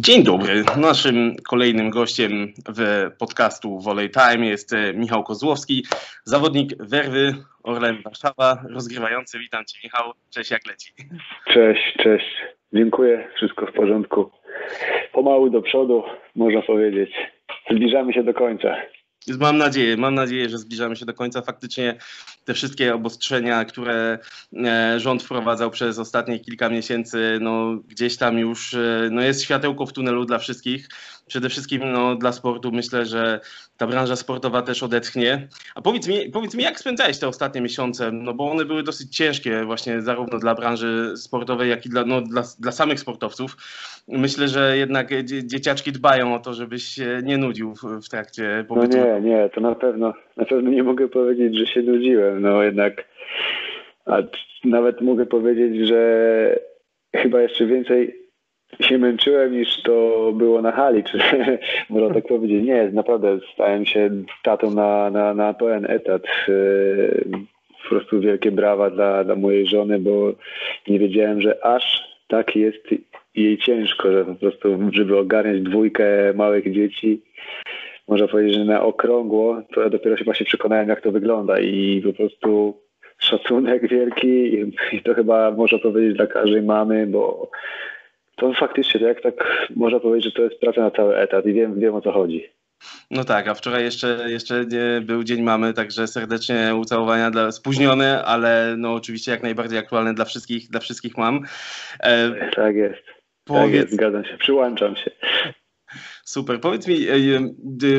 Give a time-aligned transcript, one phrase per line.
[0.00, 0.64] Dzień dobry.
[0.76, 5.84] Naszym kolejnym gościem w podcastu Volley Time jest e, Michał Kozłowski,
[6.24, 9.38] zawodnik Werwy Orlen Warszawa, rozgrywający.
[9.38, 10.12] Witam Cię Michał.
[10.30, 10.92] Cześć, jak leci?
[11.54, 12.26] Cześć, cześć.
[12.72, 13.28] Dziękuję.
[13.36, 14.30] Wszystko w porządku.
[15.12, 16.02] Pomału do przodu,
[16.34, 17.10] można powiedzieć.
[17.70, 18.76] Zbliżamy się do końca.
[19.36, 21.42] Mam nadzieję, mam nadzieję, że zbliżamy się do końca.
[21.42, 21.98] Faktycznie
[22.44, 24.18] te wszystkie obostrzenia, które
[24.64, 29.86] e, rząd wprowadzał przez ostatnie kilka miesięcy, no gdzieś tam już e, no jest światełko
[29.86, 30.88] w tunelu dla wszystkich.
[31.28, 33.40] Przede wszystkim no, dla sportu myślę, że
[33.76, 35.48] ta branża sportowa też odetchnie.
[35.74, 38.12] A powiedz mi, powiedz mi, jak spędzałeś te ostatnie miesiące?
[38.12, 42.20] No bo one były dosyć ciężkie właśnie zarówno dla branży sportowej, jak i dla, no,
[42.20, 43.56] dla, dla samych sportowców.
[44.08, 48.98] Myślę, że jednak dzieciaczki dbają o to, żebyś się nie nudził w, w trakcie pobytu.
[48.98, 52.42] No nie, nie, to na pewno, na pewno nie mogę powiedzieć, że się nudziłem.
[52.42, 53.04] No jednak
[54.08, 54.22] a
[54.64, 56.58] nawet mogę powiedzieć, że
[57.16, 58.27] chyba jeszcze więcej
[58.80, 61.18] się męczyłem niż to było na hali, czy
[61.90, 62.64] można tak powiedzieć.
[62.64, 64.10] Nie, naprawdę stałem się
[64.42, 66.22] tatą na, na, na pełen etat.
[66.48, 67.24] Yy,
[67.82, 70.32] po prostu wielkie brawa dla, dla mojej żony, bo
[70.88, 72.84] nie wiedziałem, że aż tak jest
[73.34, 77.22] jej ciężko, że po prostu, żeby ogarniać dwójkę małych dzieci,
[78.08, 82.02] można powiedzieć, że na okrągło, to ja dopiero się właśnie przekonałem, jak to wygląda i
[82.06, 82.76] po prostu
[83.18, 84.54] szacunek wielki
[84.92, 87.50] i to chyba można powiedzieć dla każdej mamy, bo
[88.38, 91.80] to faktycznie, jak tak można powiedzieć, że to jest praca na cały etat i wiem,
[91.80, 92.44] wiem o co chodzi.
[93.10, 94.64] No tak, a wczoraj jeszcze, jeszcze
[95.02, 100.24] był Dzień Mamy, także serdecznie ucałowania dla spóźnione, ale no oczywiście jak najbardziej aktualne dla
[100.24, 101.40] wszystkich, dla wszystkich mam.
[102.00, 103.02] E, tak jest.
[103.44, 103.64] Powiedz...
[103.64, 105.10] Tak jest, zgadzam się, przyłączam się.
[106.24, 106.60] Super.
[106.60, 107.16] Powiedz mi, e,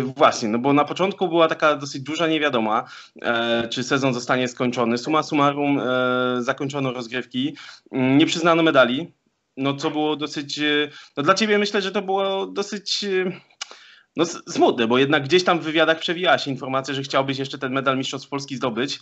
[0.02, 2.84] właśnie, no bo na początku była taka dosyć duża niewiadoma,
[3.22, 4.97] e, czy sezon zostanie skończony.
[4.97, 5.84] Suma summarum e,
[6.41, 7.56] zakończono rozgrywki,
[7.91, 9.12] mm, nie przyznano medali,
[9.59, 13.31] no co było dosyć, e, no dla ciebie myślę, że to było dosyć e,
[14.16, 17.74] no, smutne, bo jednak gdzieś tam w wywiadach przewijała się informacja, że chciałbyś jeszcze ten
[17.74, 19.00] medal Mistrzostw Polski zdobyć,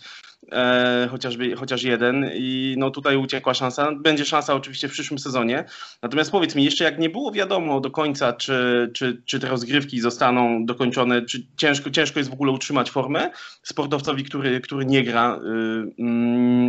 [0.52, 3.92] e, chociażby, chociaż jeden i no tutaj uciekła szansa.
[4.00, 5.64] Będzie szansa oczywiście w przyszłym sezonie.
[6.02, 10.00] Natomiast powiedz mi, jeszcze jak nie było wiadomo do końca, czy, czy, czy te rozgrywki
[10.00, 13.30] zostaną dokończone, czy ciężko, ciężko jest w ogóle utrzymać formę
[13.62, 15.92] sportowcowi, który, który nie gra, y, y,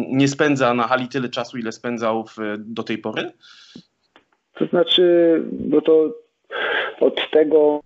[0.10, 3.32] nie spędza na hali tyle czasu, ile spędzał w, do tej pory?
[4.54, 5.04] To znaczy,
[5.52, 6.14] bo to
[7.00, 7.82] od tego,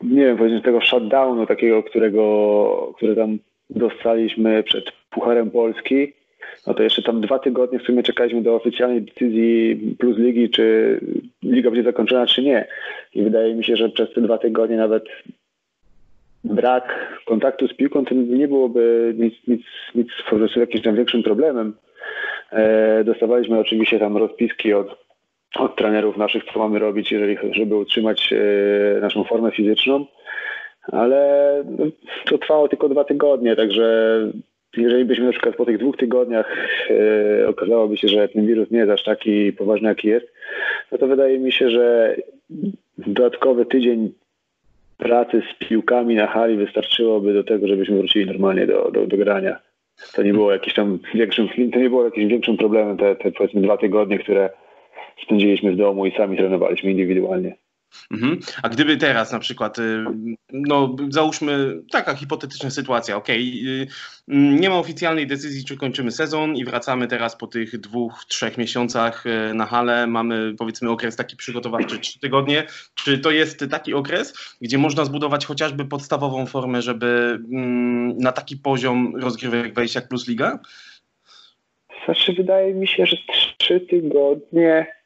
[0.00, 3.38] nie wiem, powiedzmy tego shutdownu takiego, którego, który tam
[3.70, 6.12] dostaliśmy przed Pucharem Polski,
[6.66, 10.98] no to jeszcze tam dwa tygodnie w sumie czekaliśmy do oficjalnej decyzji Plus Ligi, czy
[11.42, 12.68] liga będzie zakończona, czy nie.
[13.14, 15.04] I wydaje mi się, że przez te dwa tygodnie nawet
[16.44, 19.62] brak kontaktu z piłką to nie byłoby nic, nic,
[19.94, 21.74] nic po prostu jakimś tam większym problemem.
[22.52, 25.09] E, dostawaliśmy oczywiście tam rozpiski od
[25.58, 30.06] od trenerów naszych, co mamy robić, jeżeli, żeby utrzymać e, naszą formę fizyczną,
[30.82, 31.86] ale no,
[32.24, 34.16] to trwało tylko dwa tygodnie, także
[34.76, 36.56] jeżeli byśmy na przykład po tych dwóch tygodniach
[36.90, 40.26] e, okazałoby się, że ten wirus nie jest aż taki poważny, jaki jest,
[40.92, 42.16] no to wydaje mi się, że
[42.98, 44.12] dodatkowy tydzień
[44.98, 49.60] pracy z piłkami na hali wystarczyłoby do tego, żebyśmy wrócili normalnie do, do, do grania.
[50.14, 53.60] To nie było jakimś tam większym, to nie było jakimś większym problemem te, te powiedzmy
[53.60, 54.50] dwa tygodnie, które
[55.22, 57.56] spędziliśmy w domu i sami trenowaliśmy indywidualnie.
[58.10, 58.40] Mhm.
[58.62, 60.04] A gdyby teraz na przykład, y,
[60.52, 63.28] no załóżmy taka hipotetyczna sytuacja, ok,
[64.28, 69.26] nie ma oficjalnej decyzji, czy kończymy sezon i wracamy teraz po tych dwóch, trzech miesiącach
[69.26, 72.66] y, na halę, mamy powiedzmy okres taki przygotowawczy, trzy tygodnie.
[72.94, 78.56] Czy to jest taki okres, gdzie można zbudować chociażby podstawową formę, żeby mm, na taki
[78.56, 80.58] poziom rozgrywek wejść jak Plus Liga?
[82.04, 83.16] Znaczy wydaje mi się, że
[83.58, 84.99] trzy tygodnie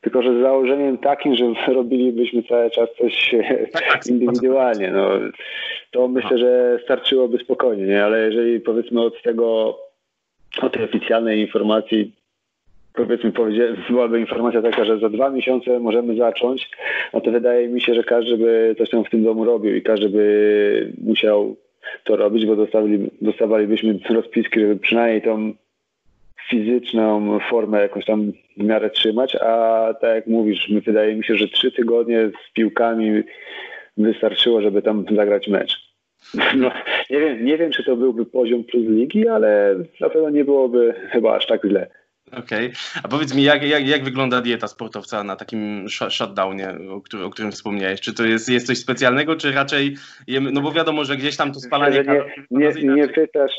[0.00, 3.34] tylko, że z założeniem takim, że robilibyśmy cały czas coś
[3.72, 5.10] tak, tak indywidualnie, no,
[5.90, 8.04] to myślę, że starczyłoby spokojnie, nie?
[8.04, 9.78] ale jeżeli powiedzmy od tego,
[10.62, 12.12] od tej oficjalnej informacji,
[12.94, 13.32] powiedzmy
[13.90, 16.70] byłaby informacja taka, że za dwa miesiące możemy zacząć,
[17.12, 19.82] no to wydaje mi się, że każdy by coś tam w tym domu robił i
[19.82, 21.56] każdy by musiał
[22.04, 25.52] to robić, bo dostawali, dostawalibyśmy rozpiski, żeby przynajmniej tą
[26.50, 31.48] fizyczną formę jakąś tam w miarę trzymać, a tak jak mówisz, wydaje mi się, że
[31.48, 33.22] trzy tygodnie z piłkami
[33.96, 35.88] wystarczyło, żeby tam zagrać mecz.
[36.56, 36.70] No,
[37.10, 40.94] nie, wiem, nie wiem, czy to byłby poziom plus ligi, ale na pewno nie byłoby
[41.10, 41.90] chyba aż tak źle.
[42.32, 42.66] Okej.
[42.66, 42.70] Okay.
[43.02, 47.30] A powiedz mi, jak, jak, jak wygląda dieta sportowca na takim shutdownie, o, który, o
[47.30, 48.00] którym wspomniałeś?
[48.00, 49.96] Czy to jest, jest coś specjalnego, czy raczej,
[50.26, 52.02] jemy, no bo wiadomo, że gdzieś tam to spalanie...
[52.02, 53.52] Nie, nie, nie, nie pytasz,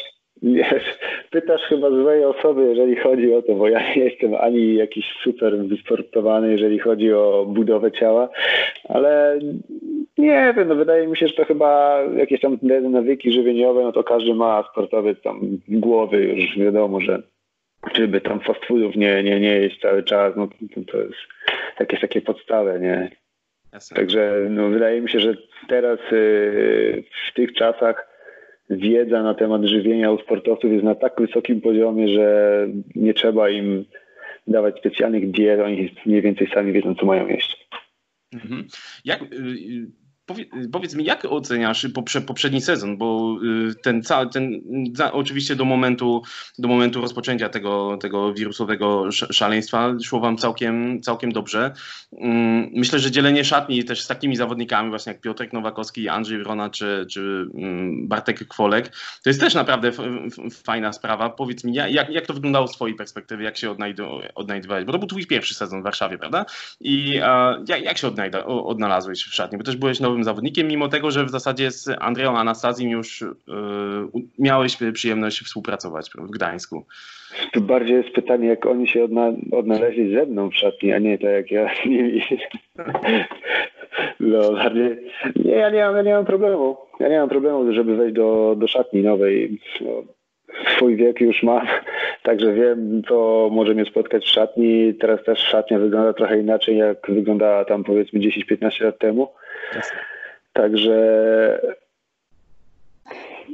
[0.43, 0.99] Wiesz,
[1.31, 5.57] pytasz chyba złej osoby, jeżeli chodzi o to, bo ja nie jestem ani jakiś super
[5.57, 8.29] wysportowany, jeżeli chodzi o budowę ciała,
[8.83, 9.39] ale
[10.17, 12.57] nie wiem, no wydaje mi się, że to chyba jakieś tam
[12.89, 17.21] nawyki żywieniowe, no to każdy ma sportowiec tam głowy już wiadomo, że
[17.93, 21.15] żeby tam fast foodów nie, nie, nie jeść cały czas, no to, to jest
[21.79, 23.11] jakieś takie podstawy, nie?
[23.73, 23.97] Jasne.
[23.97, 25.33] Także no, wydaje mi się, że
[25.67, 28.08] teraz yy, w tych czasach
[28.69, 33.85] wiedza na temat żywienia u sportowców jest na tak wysokim poziomie, że nie trzeba im
[34.47, 37.67] dawać specjalnych diet, oni mniej więcej sami wiedzą, co mają jeść.
[38.33, 38.67] Mhm.
[39.05, 39.27] Jak, y,
[40.71, 41.87] Powiedz mi, jak oceniasz
[42.27, 43.37] poprzedni sezon, bo
[43.69, 44.61] y, ten cały, ten,
[45.11, 46.21] oczywiście do momentu,
[46.59, 51.73] do momentu rozpoczęcia tego, tego wirusowego szaleństwa szło wam całkiem, całkiem dobrze.
[52.11, 56.69] Mm, myślę, że dzielenie szatni też z takimi zawodnikami właśnie jak Piotrek Nowakowski, Andrzej Wrona
[56.69, 58.89] czy, czy mm, Bartek Kwolek,
[59.23, 59.91] to jest też naprawdę
[60.63, 61.29] fajna sprawa.
[61.29, 63.75] Powiedz mi, jak, jak to wyglądało z twojej perspektywy, jak się
[64.35, 66.45] odnajdowałeś, bo to był twój pierwszy sezon w Warszawie, prawda?
[66.79, 67.09] I
[67.67, 68.11] jak, jak się
[68.45, 72.37] odnalazłeś w szatni, bo też byłeś nowym zawodnikiem, mimo tego, że w zasadzie z Andreą
[72.37, 76.85] Anastazją już yy, miałeś przyjemność współpracować w Gdańsku.
[77.53, 81.17] To bardziej jest pytanie, jak oni się odna odnaleźli ze mną w szatni, a nie
[81.17, 82.21] tak jak ja z nimi.
[84.19, 84.97] No, bardziej...
[85.35, 86.77] Nie, ja nie, mam, ja nie mam problemu.
[86.99, 89.59] Ja nie mam problemu, żeby wejść do, do szatni nowej.
[89.81, 90.03] No,
[90.75, 91.67] swój wiek już mam,
[92.23, 94.93] także wiem, co może mnie spotkać w szatni.
[94.93, 99.27] Teraz też szatnia wygląda trochę inaczej, jak wyglądała tam powiedzmy 10-15 lat temu.
[100.53, 100.97] Także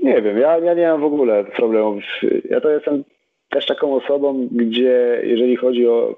[0.04, 2.04] nie wiem, ja, ja nie mam w ogóle problemów.
[2.50, 3.04] Ja to jestem
[3.50, 6.16] też taką osobą, gdzie jeżeli chodzi o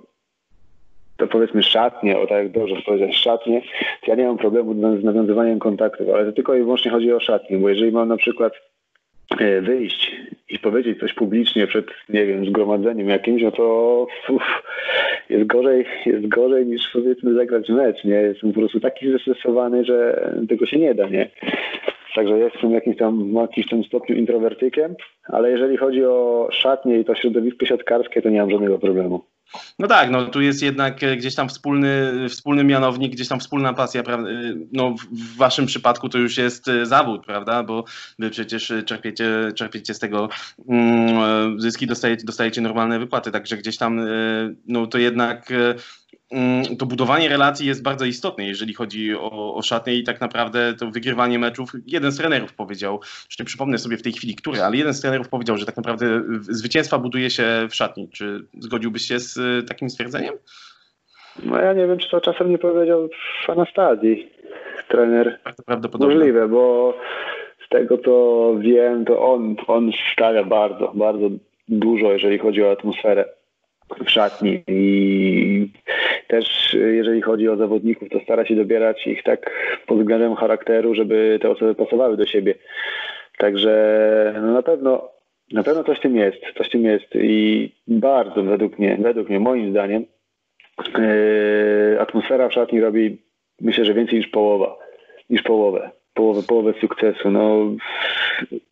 [1.17, 3.61] to powiedzmy szatnie, o tak jak dobrze powiedzieć, szatnie,
[4.01, 7.19] to ja nie mam problemu z nawiązywaniem kontaktów, ale to tylko i wyłącznie chodzi o
[7.19, 8.53] szatnie, bo jeżeli mam na przykład
[9.61, 10.15] wyjść
[10.49, 14.43] i powiedzieć coś publicznie przed, nie wiem, zgromadzeniem jakimś, no to uf,
[15.29, 18.15] jest gorzej, jest gorzej niż powiedzmy zagrać mecz, nie?
[18.15, 21.29] Jestem po prostu taki zestresowany, że tego się nie da, nie?
[22.15, 27.05] Także jestem jakimś tam, w jakimś tam stopniu introwertykiem, ale jeżeli chodzi o szatnie i
[27.05, 29.23] to środowisko siatkarskie, to nie mam żadnego problemu.
[29.79, 33.73] No tak, no tu jest jednak e, gdzieś tam wspólny, wspólny mianownik, gdzieś tam wspólna
[33.73, 34.01] pasja?
[34.01, 34.17] E,
[34.73, 37.63] no w waszym przypadku to już jest e, zawód, prawda?
[37.63, 37.83] Bo
[38.19, 40.29] wy przecież czerpiecie, czerpiecie z tego
[40.69, 43.99] mm, zyski, dostajecie, dostajecie normalne wypłaty, także gdzieś tam
[44.67, 45.49] no to jednak
[46.79, 50.87] to budowanie relacji jest bardzo istotne, jeżeli chodzi o, o szatnię i tak naprawdę to
[50.91, 51.71] wygrywanie meczów.
[51.85, 55.01] Jeden z trenerów powiedział, już nie przypomnę sobie w tej chwili, który, ale jeden z
[55.01, 58.09] trenerów powiedział, że tak naprawdę zwycięstwa buduje się w szatni.
[58.09, 60.33] Czy zgodziłbyś się z y, takim stwierdzeniem?
[61.43, 63.09] No ja nie wiem, czy to czasem nie powiedział
[63.45, 64.31] w Anastazji
[64.87, 65.39] trener.
[65.57, 66.15] To prawdopodobne.
[66.15, 66.93] Możliwe, bo
[67.65, 71.29] z tego co wiem, to on, on stawia bardzo, bardzo
[71.67, 73.25] dużo, jeżeli chodzi o atmosferę
[74.05, 75.69] w szatni i
[76.27, 79.51] też jeżeli chodzi o zawodników, to stara się dobierać ich tak
[79.87, 82.55] pod względem charakteru, żeby te osoby pasowały do siebie.
[83.37, 85.17] Także no na pewno
[85.51, 89.39] na pewno coś w tym jest, coś tym jest i bardzo według mnie, według mnie,
[89.39, 90.05] moim zdaniem
[90.97, 93.17] yy, atmosfera w szatni robi
[93.61, 94.77] myślę, że więcej niż połowa,
[95.29, 97.31] niż połowę, połowę, połowę sukcesu.
[97.31, 97.71] No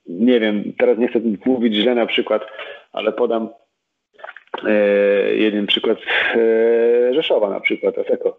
[0.08, 2.46] nie wiem, teraz nie chcę mówić źle na przykład,
[2.94, 3.50] ale podam
[5.36, 5.98] jeden przykład
[6.36, 8.38] e, Rzeszowa na przykład, Aseko,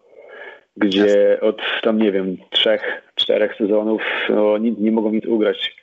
[0.77, 5.75] gdzie od tam nie wiem, trzech, czterech sezonów no, nie, nie mogą nic ugrać,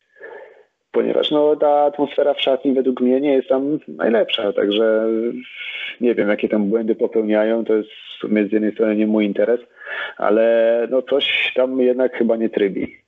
[0.93, 5.07] ponieważ no, ta atmosfera w szatni według mnie nie jest tam najlepsza, także
[6.00, 9.25] nie wiem, jakie tam błędy popełniają, to jest w sumie z jednej strony nie mój
[9.25, 9.61] interes,
[10.17, 13.04] ale no coś tam jednak chyba nie trybi.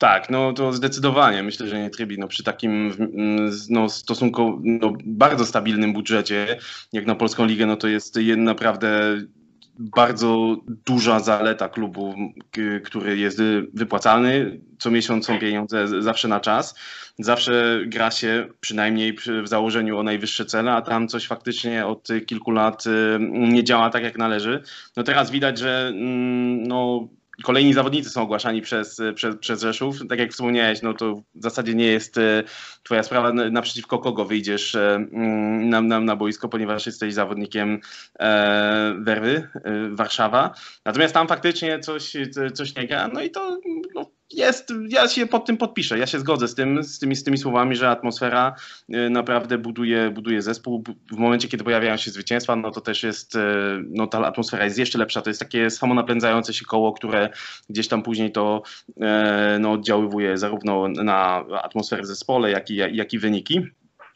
[0.00, 1.42] Tak, no to zdecydowanie.
[1.42, 2.18] Myślę, że nie trybi.
[2.18, 2.92] No, przy takim
[3.68, 6.58] no, stosunkowo no, bardzo stabilnym budżecie,
[6.92, 9.16] jak na Polską Ligę, no to jest naprawdę
[9.78, 12.14] bardzo duża zaleta klubu,
[12.84, 13.42] który jest
[13.74, 14.60] wypłacalny.
[14.78, 16.74] Co miesiąc są pieniądze zawsze na czas.
[17.18, 22.50] Zawsze gra się przynajmniej w założeniu o najwyższe cele, a tam coś faktycznie od kilku
[22.50, 22.90] lat y,
[23.30, 24.62] nie działa tak jak należy.
[24.96, 27.08] No teraz widać, że mm, no,
[27.44, 29.96] kolejni zawodnicy są ogłaszani przez, przez, przez Rzeszów.
[30.08, 32.42] Tak jak wspomniałeś, no to w zasadzie nie jest e,
[32.82, 37.80] twoja sprawa, naprzeciwko kogo wyjdziesz e, mm, na, na, na boisko, ponieważ jesteś zawodnikiem
[38.18, 39.48] e, Werwy,
[39.90, 40.54] Warszawa.
[40.84, 42.12] Natomiast tam faktycznie coś,
[42.54, 43.60] coś nie gra, no i to
[43.94, 47.24] no, jest, ja się pod tym podpiszę, ja się zgodzę z, tym, z, tymi, z
[47.24, 48.54] tymi słowami, że atmosfera
[48.94, 50.84] y, naprawdę buduje, buduje zespół.
[51.12, 53.38] W momencie, kiedy pojawiają się zwycięstwa, no to też jest, y,
[53.88, 55.22] no ta atmosfera jest jeszcze lepsza.
[55.22, 57.28] To jest takie samonapędzające się koło, które
[57.70, 58.62] gdzieś tam później to
[59.60, 63.60] no, oddziaływuje zarówno na atmosferę w zespole, jak i, jak i wyniki.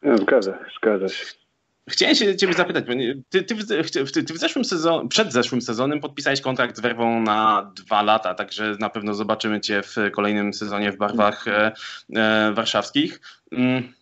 [0.02, 1.43] No, zgadza, zgadza się.
[1.90, 2.84] Chciałem się ciebie zapytać,
[3.28, 7.72] ty, ty, ty, ty w zeszłym sezonie, przed zeszłym sezonem podpisałeś kontrakt z Werwą na
[7.76, 11.72] dwa lata, także na pewno zobaczymy cię w kolejnym sezonie w barwach e,
[12.16, 13.20] e, warszawskich.
[13.52, 13.92] Mm,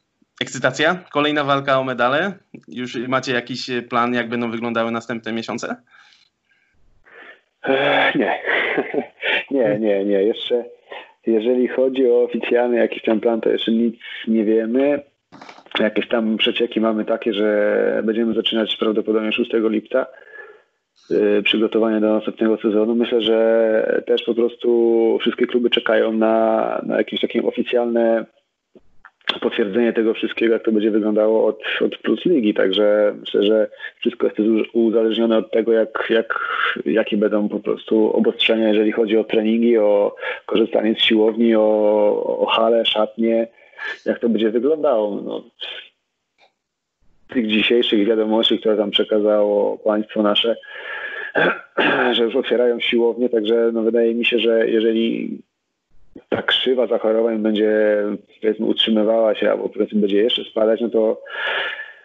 [0.41, 1.05] ekscytacja?
[1.13, 2.33] Kolejna walka o medale?
[2.69, 5.77] Już macie jakiś plan, jak będą wyglądały następne miesiące?
[7.65, 8.41] E, nie.
[9.51, 10.23] nie, nie, nie.
[10.23, 10.65] Jeszcze
[11.27, 13.97] jeżeli chodzi o oficjalny jakiś tam plan, to jeszcze nic
[14.29, 15.12] nie wiemy.
[15.81, 20.07] Jakieś tam przecieki mamy takie, że będziemy zaczynać prawdopodobnie 6 lipca
[21.11, 22.95] y, przygotowanie do następnego sezonu.
[22.95, 28.27] Myślę, że też po prostu wszystkie kluby czekają na, na jakieś takie oficjalne
[29.41, 32.55] potwierdzenie tego wszystkiego, jak to będzie wyglądało od, od Plus Ligi.
[32.55, 34.39] Także myślę, że wszystko jest
[34.73, 36.39] uzależnione od tego, jak, jak,
[36.85, 40.15] jakie będą po prostu obostrzenia, jeżeli chodzi o treningi, o
[40.47, 43.47] korzystanie z siłowni, o, o hale, szatnie,
[44.07, 45.21] jak to będzie wyglądało.
[45.21, 45.43] No,
[47.29, 50.57] tych dzisiejszych wiadomości, które tam przekazało państwo nasze,
[52.17, 55.39] że już otwierają siłownie, także no wydaje mi się, że jeżeli
[56.29, 57.97] ta krzywa zachorowań będzie
[58.41, 61.23] powiedzmy utrzymywała się albo powiedzmy będzie jeszcze spadać, no to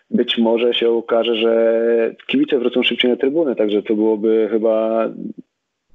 [0.10, 5.08] być może się okaże, że kibice wrócą szybciej na trybuny, także to byłoby chyba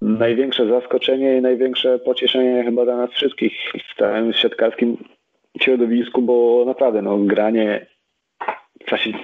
[0.03, 3.53] największe zaskoczenie i największe pocieszenie chyba dla nas wszystkich
[3.93, 4.97] w całym siatkarskim
[5.61, 7.87] środowisku, bo naprawdę no, granie,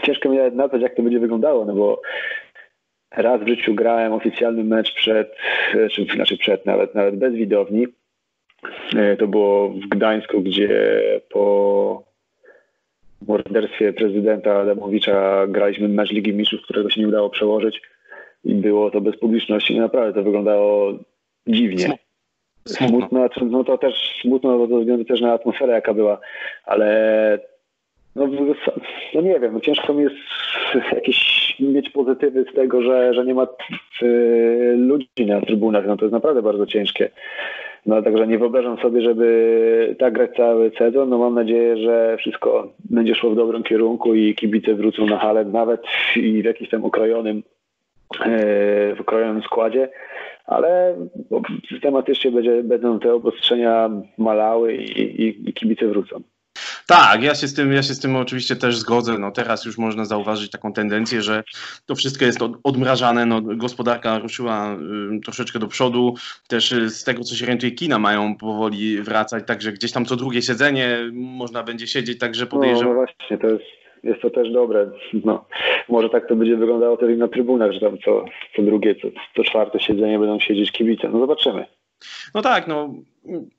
[0.02, 2.02] ciężko mi nawet nazwać jak to będzie wyglądało, no bo
[3.10, 5.36] raz w życiu grałem oficjalny mecz przed,
[5.90, 7.86] czy, znaczy przed, nawet, nawet bez widowni.
[8.96, 10.70] E, to było w Gdańsku, gdzie
[11.28, 12.04] po
[13.26, 17.82] morderstwie prezydenta Adamowicza graliśmy mecz Ligi Mistrzów, którego się nie udało przełożyć
[18.44, 19.74] i było to bez publiczności.
[19.74, 20.92] I naprawdę to wyglądało
[21.46, 21.98] dziwnie.
[22.64, 23.28] Smutno.
[23.50, 26.18] no to też smutno ze względu też na atmosferę, jaka była,
[26.64, 27.38] ale
[28.16, 28.28] no,
[29.14, 30.16] no nie wiem, no ciężko mi jest
[30.92, 33.46] jakieś mieć pozytywy z tego, że, że nie ma
[34.02, 37.10] y, ludzi na trybunach, no to jest naprawdę bardzo ciężkie.
[37.86, 41.08] No także nie wyobrażam sobie, żeby tak grać cały sezon.
[41.08, 45.44] No mam nadzieję, że wszystko będzie szło w dobrym kierunku i kibice wrócą na halę
[45.44, 45.82] nawet
[46.16, 47.42] i w jakimś tam okrojonym, y,
[48.94, 49.88] w okrojonym składzie
[50.48, 50.96] ale
[51.68, 56.22] systematycznie będzie, będą te obostrzenia malały i, i, i kibice wrócą.
[56.86, 59.18] Tak, ja się z tym, ja się z tym oczywiście też zgodzę.
[59.18, 61.42] No teraz już można zauważyć taką tendencję, że
[61.86, 63.26] to wszystko jest odmrażane.
[63.26, 64.76] No, gospodarka ruszyła
[65.16, 66.14] y, troszeczkę do przodu.
[66.48, 70.16] Też y, z tego, co się orientuje, kina mają powoli wracać, także gdzieś tam co
[70.16, 72.94] drugie siedzenie można będzie siedzieć, także podejrzewam.
[72.94, 74.90] No, no właśnie, to jest jest to też dobre.
[75.24, 75.44] No,
[75.88, 78.24] może tak to będzie wyglądało też na trybunach, że tam co,
[78.56, 81.08] co drugie, co, co czwarte siedzenie będą siedzieć kibice.
[81.08, 81.64] No zobaczymy.
[82.34, 82.94] No tak, no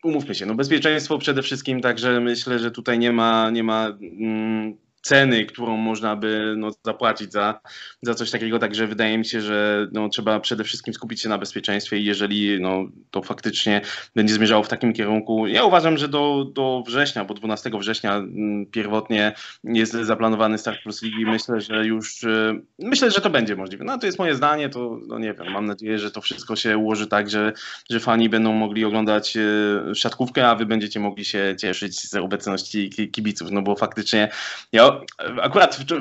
[0.03, 4.77] umówmy się, no bezpieczeństwo przede wszystkim, także myślę, że tutaj nie ma, nie ma mm,
[5.01, 7.59] ceny, którą można by no, zapłacić za,
[8.01, 8.59] za coś takiego.
[8.59, 12.61] Także wydaje mi się, że no, trzeba przede wszystkim skupić się na bezpieczeństwie i jeżeli
[12.61, 13.81] no, to faktycznie
[14.15, 18.65] będzie zmierzało w takim kierunku, ja uważam, że do, do września, bo 12 września mm,
[18.65, 21.25] pierwotnie jest zaplanowany start Plus Ligi.
[21.25, 23.85] Myślę, że już y, myślę, że to będzie możliwe.
[23.85, 26.77] No to jest moje zdanie, to no, nie wiem, mam nadzieję, że to wszystko się
[26.77, 27.53] ułoży tak, że,
[27.89, 32.89] że fani będą mogli oglądać y, siatkówkę, a wy będziecie mogli się cieszyć z obecności
[32.89, 34.29] kibiców, no bo faktycznie
[34.71, 34.88] ja
[35.41, 35.95] akurat to,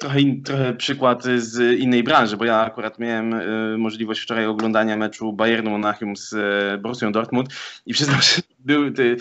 [0.00, 5.32] trochę, trochę przykład z innej branży, bo ja akurat miałem y, możliwość wczoraj oglądania meczu
[5.32, 7.48] Bayernu Monachium z y, Borussią Dortmund
[7.86, 9.16] i przyznam, że był ty,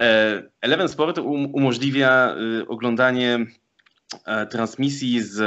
[0.00, 2.36] e, Eleven Sport um, umożliwia
[2.68, 3.46] oglądanie
[4.24, 5.40] e, transmisji z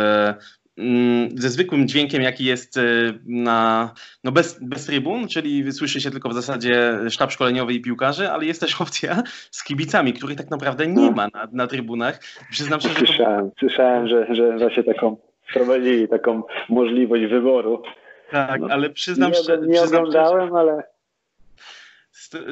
[1.35, 3.91] ze zwykłym dźwiękiem, jaki jest y, na,
[4.23, 8.45] no bez, bez trybun, czyli słyszy się tylko w zasadzie sztab szkoleniowy i piłkarzy, ale
[8.45, 12.19] jest też opcja z kibicami, których tak naprawdę nie ma na, na trybunach.
[12.51, 13.55] Przyznam się, że słyszałem, to...
[13.59, 15.17] słyszałem że, że właśnie taką
[15.49, 17.83] wprowadzili taką możliwość wyboru.
[18.31, 19.67] Tak, no, ale przyznam nie, szczerze.
[19.67, 20.83] Nie oglądałem, ale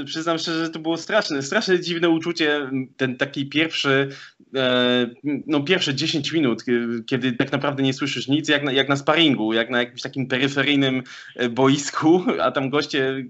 [0.06, 4.10] przyznam szczerze, że to było straszne, strasznie dziwne uczucie, ten taki pierwszy,
[4.56, 5.10] e,
[5.48, 6.64] no pierwsze 10 minut,
[7.06, 10.28] kiedy tak naprawdę nie słyszysz nic, jak na, jak na sparingu, jak na jakimś takim
[10.28, 11.04] peryferyjnym
[11.36, 13.26] e, boisku, a tam goście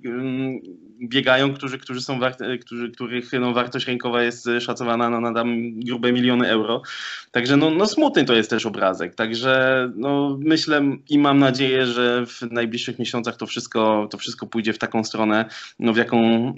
[1.01, 2.19] biegają, którzy, którzy są
[2.61, 6.81] którzy, których no, wartość rynkowa jest szacowana no, na tam grube miliony euro.
[7.31, 9.15] Także no, no smutny to jest też obrazek.
[9.15, 14.73] Także no, myślę i mam nadzieję, że w najbliższych miesiącach to wszystko, to wszystko pójdzie
[14.73, 15.45] w taką stronę,
[15.79, 16.53] no, w jaką e,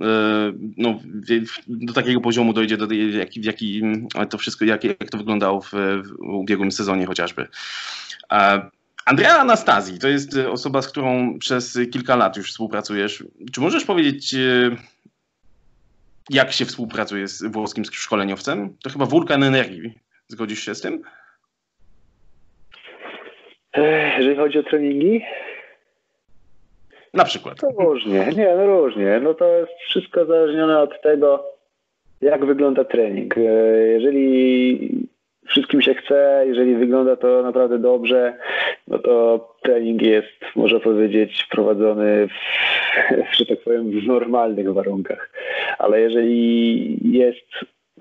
[0.77, 0.99] no,
[1.67, 3.81] do takiego poziomu dojdzie, do, jak, w jaki
[4.29, 7.47] to wszystko, jak, jak to wyglądało w, w ubiegłym sezonie chociażby.
[9.05, 13.23] Andrea Anastazji to jest osoba, z którą przez kilka lat już współpracujesz.
[13.53, 14.37] Czy możesz powiedzieć, e,
[16.29, 18.77] jak się współpracuje z włoskim szkoleniowcem?
[18.83, 19.93] To chyba wulkan energii.
[20.27, 21.01] Zgodzisz się z tym?
[24.17, 25.21] Jeżeli chodzi o treningi?
[27.13, 27.59] Na przykład.
[27.59, 29.19] To różnie, nie, no różnie.
[29.23, 31.45] No to jest wszystko zależne od tego,
[32.21, 33.37] jak wygląda trening.
[33.37, 33.41] E,
[33.87, 35.07] jeżeli
[35.47, 38.37] wszystkim się chce, jeżeli wygląda to naprawdę dobrze,
[38.87, 45.29] no to trening jest, można powiedzieć, prowadzony w, że tak powiem, w normalnych warunkach.
[45.77, 47.47] Ale jeżeli jest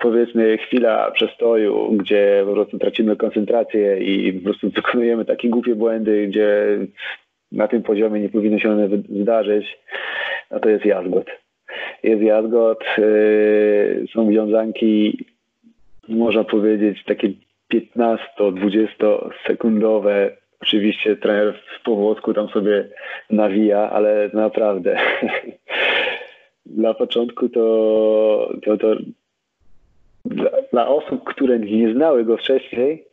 [0.00, 6.26] powiedzmy chwila przestoju, gdzie po prostu tracimy koncentrację i po prostu wykonujemy takie głupie błędy,
[6.26, 6.78] gdzie
[7.52, 8.88] na tym poziomie nie powinno się one
[9.22, 9.78] zdarzyć,
[10.50, 11.26] no to jest jazgot.
[12.02, 15.24] Jest jazgot, yy, są wiązanki,
[16.08, 17.28] można powiedzieć, takie
[17.74, 20.41] 15-20 sekundowe.
[20.62, 22.88] Oczywiście trener w powłosku tam sobie
[23.30, 24.98] nawija, ale naprawdę
[26.66, 28.96] dla początku to, to, to
[30.24, 33.04] dla, dla, osób, które nie znały go wcześniej,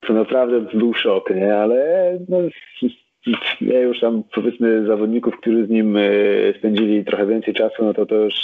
[0.00, 1.54] to naprawdę był szok, nie?
[1.56, 2.38] Ale no,
[3.60, 6.02] ja już tam powiedzmy zawodników, którzy z nim e,
[6.58, 8.34] spędzili trochę więcej czasu, no to to już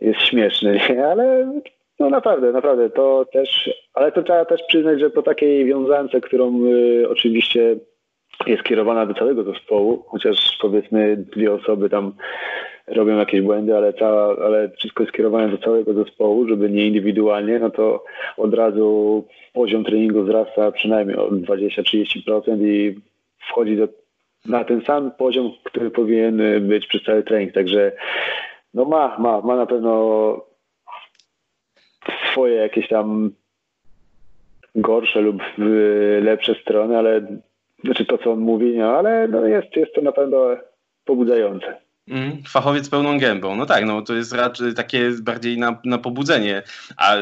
[0.00, 1.06] jest śmieszne, nie?
[1.06, 1.52] Ale
[2.00, 6.64] no naprawdę, naprawdę to też, ale to trzeba też przyznać, że po takiej wiązance, którą
[6.66, 7.76] y, oczywiście
[8.46, 12.12] jest kierowana do całego zespołu, chociaż powiedzmy dwie osoby tam
[12.86, 17.58] robią jakieś błędy, ale, cała, ale wszystko jest kierowane do całego zespołu, żeby nie indywidualnie,
[17.58, 18.04] no to
[18.36, 23.00] od razu poziom treningu wzrasta przynajmniej o 20-30% i
[23.50, 23.88] wchodzi do,
[24.46, 27.52] na ten sam poziom, który powinien być przez cały trening.
[27.52, 27.92] Także
[28.74, 30.49] no ma, ma, ma na pewno
[32.32, 33.30] swoje jakieś tam
[34.74, 35.42] gorsze lub
[36.20, 37.26] lepsze strony, ale
[37.84, 40.46] znaczy to, co on mówi, no ale no jest, jest to na pewno
[41.04, 41.80] pobudzające.
[42.08, 43.56] Mm, fachowiec pełną gębą.
[43.56, 46.62] No tak, no to jest raczej takie bardziej na, na pobudzenie.
[46.96, 47.16] A,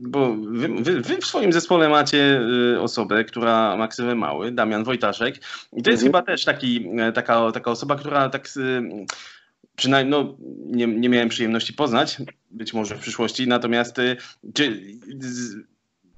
[0.00, 2.40] bo wy, wy, wy w swoim zespole macie
[2.74, 5.36] y, osobę, która ma ksywę mały, Damian Wojtaszek.
[5.72, 6.06] I to jest mhm.
[6.06, 8.82] chyba też taki, e, taka, taka osoba, która tak y,
[9.78, 10.36] przynajmniej no,
[10.66, 12.16] nie, nie miałem przyjemności poznać,
[12.50, 14.16] być może w przyszłości, natomiast y,
[14.54, 14.82] czy,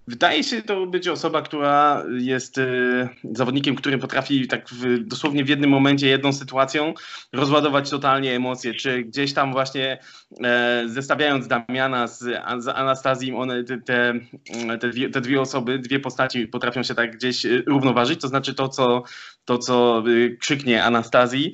[0.06, 5.48] wydaje się to być osoba, która jest y, zawodnikiem, który potrafi tak w, dosłownie w
[5.48, 6.94] jednym momencie, jedną sytuacją
[7.32, 9.98] rozładować totalnie emocje, czy gdzieś tam właśnie
[10.44, 12.18] e, zestawiając Damiana z,
[12.58, 14.14] z Anastazją, one, te, te,
[14.80, 18.68] te, dwie, te dwie osoby, dwie postaci potrafią się tak gdzieś równoważyć, to znaczy to,
[18.68, 19.02] co,
[19.44, 20.04] to, co
[20.40, 21.52] krzyknie Anastazji,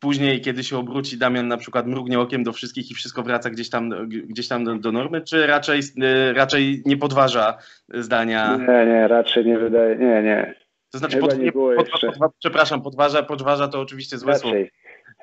[0.00, 3.70] później, kiedy się obróci, Damian na przykład mrugnie okiem do wszystkich i wszystko wraca gdzieś
[3.70, 7.58] tam, gdzieś tam do, do normy, czy raczej, y, raczej nie podważa
[7.88, 8.56] zdania?
[8.56, 10.54] Nie, nie, raczej nie wydaje, nie, nie.
[10.92, 14.56] To znaczy, pod, nie pod, pod, przepraszam, podważa, podważa to oczywiście złe słowo.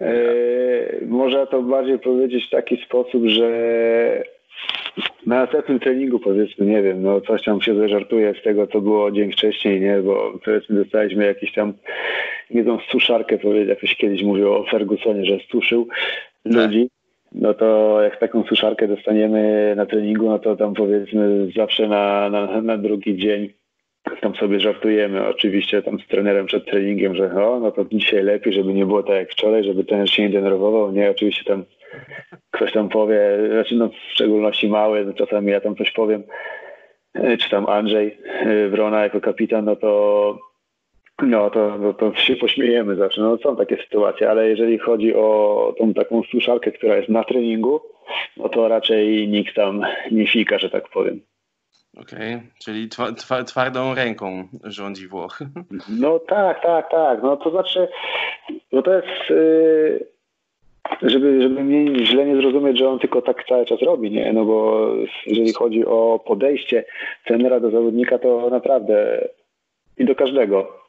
[0.02, 3.50] Yy, można to bardziej powiedzieć w taki sposób, że
[5.26, 9.12] na następnym treningu powiedzmy, nie wiem, no coś tam się zażartuje z tego, co było
[9.12, 11.74] dzień wcześniej, nie, bo powiedzmy dostaliśmy jakiś tam
[12.50, 15.88] jedną suszarkę, jakoś kiedyś mówił o Fergusonie, że suszył
[16.46, 16.90] ludzi.
[17.32, 22.62] No to jak taką suszarkę dostaniemy na treningu, no to tam powiedzmy zawsze na, na,
[22.62, 23.50] na drugi dzień
[24.22, 28.54] tam sobie żartujemy oczywiście tam z trenerem przed treningiem, że o, no to dzisiaj lepiej,
[28.54, 30.92] żeby nie było tak jak wczoraj, żeby trener się nie denerwował.
[30.92, 31.64] Nie, oczywiście tam
[32.52, 33.20] ktoś tam powie,
[33.52, 36.24] znaczy no w szczególności mały, no czasami ja tam coś powiem,
[37.14, 40.38] e, czy tam Andrzej e, Wrona jako kapitan, no to
[41.24, 43.22] no to, no to się pośmiejemy zawsze.
[43.22, 47.82] No są takie sytuacje, ale jeżeli chodzi o tą taką suszarkę, która jest na treningu,
[48.38, 49.82] no to raczej nikt tam
[50.12, 51.22] nie fika, że tak powiem.
[51.98, 52.48] Okej, okay.
[52.64, 52.90] czyli
[53.46, 55.40] twardą ręką rządzi Włoch.
[55.90, 57.24] No tak, tak, tak.
[57.24, 57.88] No to znaczy,
[58.72, 60.08] no to jest, yy,
[61.02, 64.34] żeby, żeby mnie źle nie zrozumieć, że on tylko tak cały czas robi, nie?
[64.34, 64.88] No bo
[65.26, 66.86] jeżeli chodzi o podejście
[67.26, 69.28] trenera do zawodnika, to naprawdę
[69.98, 70.86] i do każdego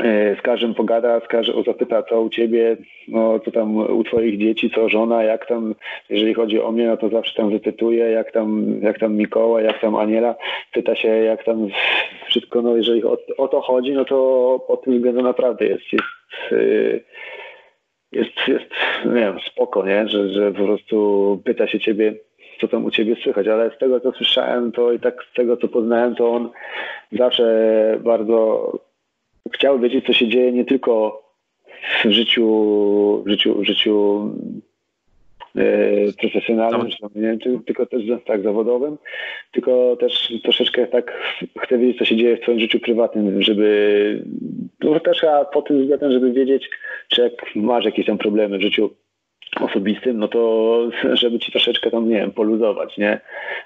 [0.00, 2.76] E, z każdym pogada, z każdym zapyta, co u ciebie,
[3.08, 5.74] no, co tam u twoich dzieci, co żona, jak tam,
[6.10, 9.80] jeżeli chodzi o mnie, no to zawsze tam wypytuje, jak tam, jak tam Mikoła, jak
[9.80, 10.34] tam Aniela,
[10.72, 11.68] pyta się, jak tam
[12.28, 16.04] wszystko, no jeżeli o, o to chodzi, no to pod tym względem naprawdę jest, jest,
[18.14, 18.64] jest, jest
[19.04, 20.08] nie wiem, spoko, nie?
[20.08, 22.14] Że, że po prostu pyta się ciebie,
[22.60, 25.56] co tam u ciebie słychać, ale z tego, co słyszałem, to i tak z tego,
[25.56, 26.50] co poznałem, to on
[27.12, 28.72] zawsze bardzo
[29.52, 31.22] chciał wiedzieć, co się dzieje nie tylko
[32.04, 34.30] w życiu, w życiu, w życiu
[35.56, 38.98] e, profesjonalnym, nie, tylko też tak zawodowym,
[39.52, 41.12] tylko też troszeczkę tak
[41.58, 44.24] chcę wiedzieć, co się dzieje w twoim życiu prywatnym, żeby
[44.80, 46.70] no też a po tym względem, żeby wiedzieć,
[47.08, 48.90] czy jak masz jakieś tam problemy w życiu
[49.60, 53.20] osobistym, no to żeby ci troszeczkę tam, nie wiem, poluzować, nie?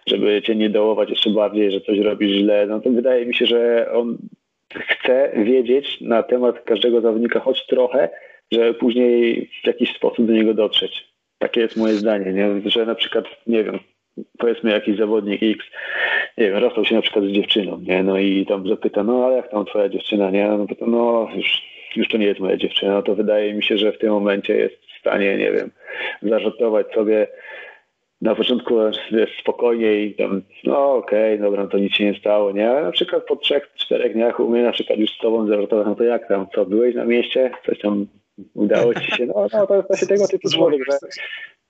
[0.06, 3.46] Żeby cię nie dołować jeszcze bardziej, że coś robisz źle, no to wydaje mi się,
[3.46, 4.18] że on
[4.74, 8.08] chce wiedzieć na temat każdego zawodnika choć trochę,
[8.52, 11.07] żeby później w jakiś sposób do niego dotrzeć.
[11.38, 12.70] Takie jest moje zdanie, nie?
[12.70, 13.78] że na przykład, nie wiem,
[14.38, 15.64] powiedzmy jakiś zawodnik X,
[16.38, 18.02] nie wiem, rozstał się na przykład z dziewczyną, nie?
[18.02, 20.48] No i tam zapyta, no ale jak tam twoja dziewczyna, nie?
[20.48, 21.62] No to no już,
[21.96, 24.56] już to nie jest moja dziewczyna, no to wydaje mi się, że w tym momencie
[24.56, 25.70] jest w stanie, nie wiem,
[26.22, 27.26] zażartować sobie
[28.20, 28.74] na początku
[29.10, 32.70] jest spokojnie i tam, no okej, okay, dobra, to nic się nie stało, nie?
[32.70, 35.86] Ale na przykład po trzech, czterech dniach u mnie na przykład już z tobą zażartować,
[35.86, 37.50] no to jak tam, co, byłeś na mieście?
[37.66, 38.06] Coś tam
[38.54, 39.26] udało ci się?
[39.26, 40.98] No, no to jest właśnie tego typu człowiek, że...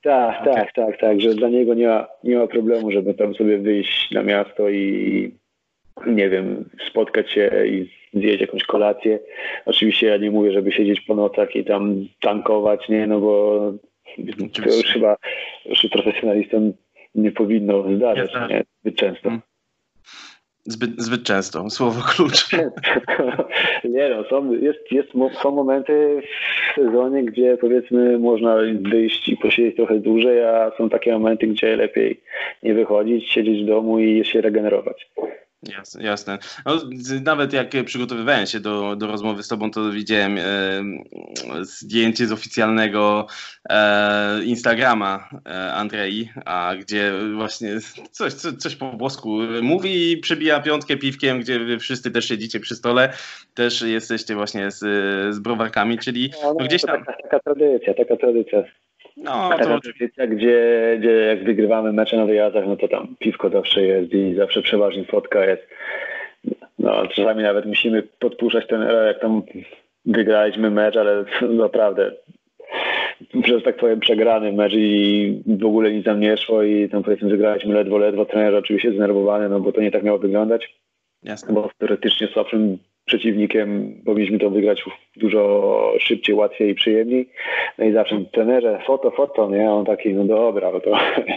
[0.01, 0.53] Tak, okay.
[0.53, 4.11] tak, tak, tak, że dla niego nie ma, nie ma problemu, żeby tam sobie wyjść
[4.11, 5.31] na miasto i
[6.07, 9.19] nie wiem, spotkać się i zjeść jakąś kolację.
[9.65, 13.59] Oczywiście ja nie mówię, żeby siedzieć po nocach i tam tankować, nie, no bo
[14.53, 15.17] to już chyba
[15.65, 16.73] już profesjonalistom
[17.15, 18.63] nie powinno zdarzać nie?
[18.81, 19.31] zbyt często.
[20.69, 22.51] Zbyt, zbyt często, słowo klucz.
[23.95, 25.09] nie no, są, jest, jest,
[25.41, 26.21] są momenty
[26.71, 31.75] w sezonie, gdzie powiedzmy można wyjść i posiedzieć trochę dłużej, a są takie momenty, gdzie
[31.75, 32.21] lepiej
[32.63, 35.11] nie wychodzić, siedzieć w domu i się regenerować.
[35.63, 36.03] Jasne.
[36.03, 36.37] jasne.
[36.65, 36.79] No,
[37.23, 40.43] nawet jak przygotowywałem się do, do rozmowy z Tobą, to widziałem e,
[41.61, 43.27] zdjęcie z oficjalnego
[43.69, 47.69] e, Instagrama e, Andrei, a gdzie właśnie
[48.11, 52.59] coś, coś, coś po włosku mówi i przebija piątkę piwkiem, gdzie wy wszyscy też siedzicie
[52.59, 53.13] przy stole,
[53.53, 54.79] też jesteście właśnie z,
[55.35, 57.05] z browarkami, czyli no, no, gdzieś tam...
[57.05, 58.63] Taka, taka tradycja, taka tradycja.
[59.23, 60.27] No, to oczywiście.
[60.27, 64.61] Gdzie, gdzie jak wygrywamy mecze na wyjazdach, no to tam piwko zawsze jest i zawsze
[64.61, 65.67] przeważnie fotka jest.
[66.79, 69.41] No, czasami nawet musimy podpuszczać ten, jak tam
[70.05, 71.25] wygraliśmy mecz, ale
[71.65, 72.11] naprawdę
[73.43, 77.29] przez tak powiem przegrany mecz i w ogóle nic nam nie szło i tam powiedzmy
[77.29, 78.25] wygraliśmy ledwo, ledwo.
[78.25, 80.79] Trener oczywiście zdenerwowany, no bo to nie tak miało wyglądać.
[81.23, 81.53] Jasne.
[81.53, 82.77] Bo teoretycznie słabszym
[83.09, 84.83] przeciwnikiem powinniśmy to wygrać
[85.17, 87.29] dużo szybciej, łatwiej i przyjemniej.
[87.77, 89.69] No i zawsze trenerze, foto, foto, nie?
[89.69, 90.91] A on taki, no dobra, no to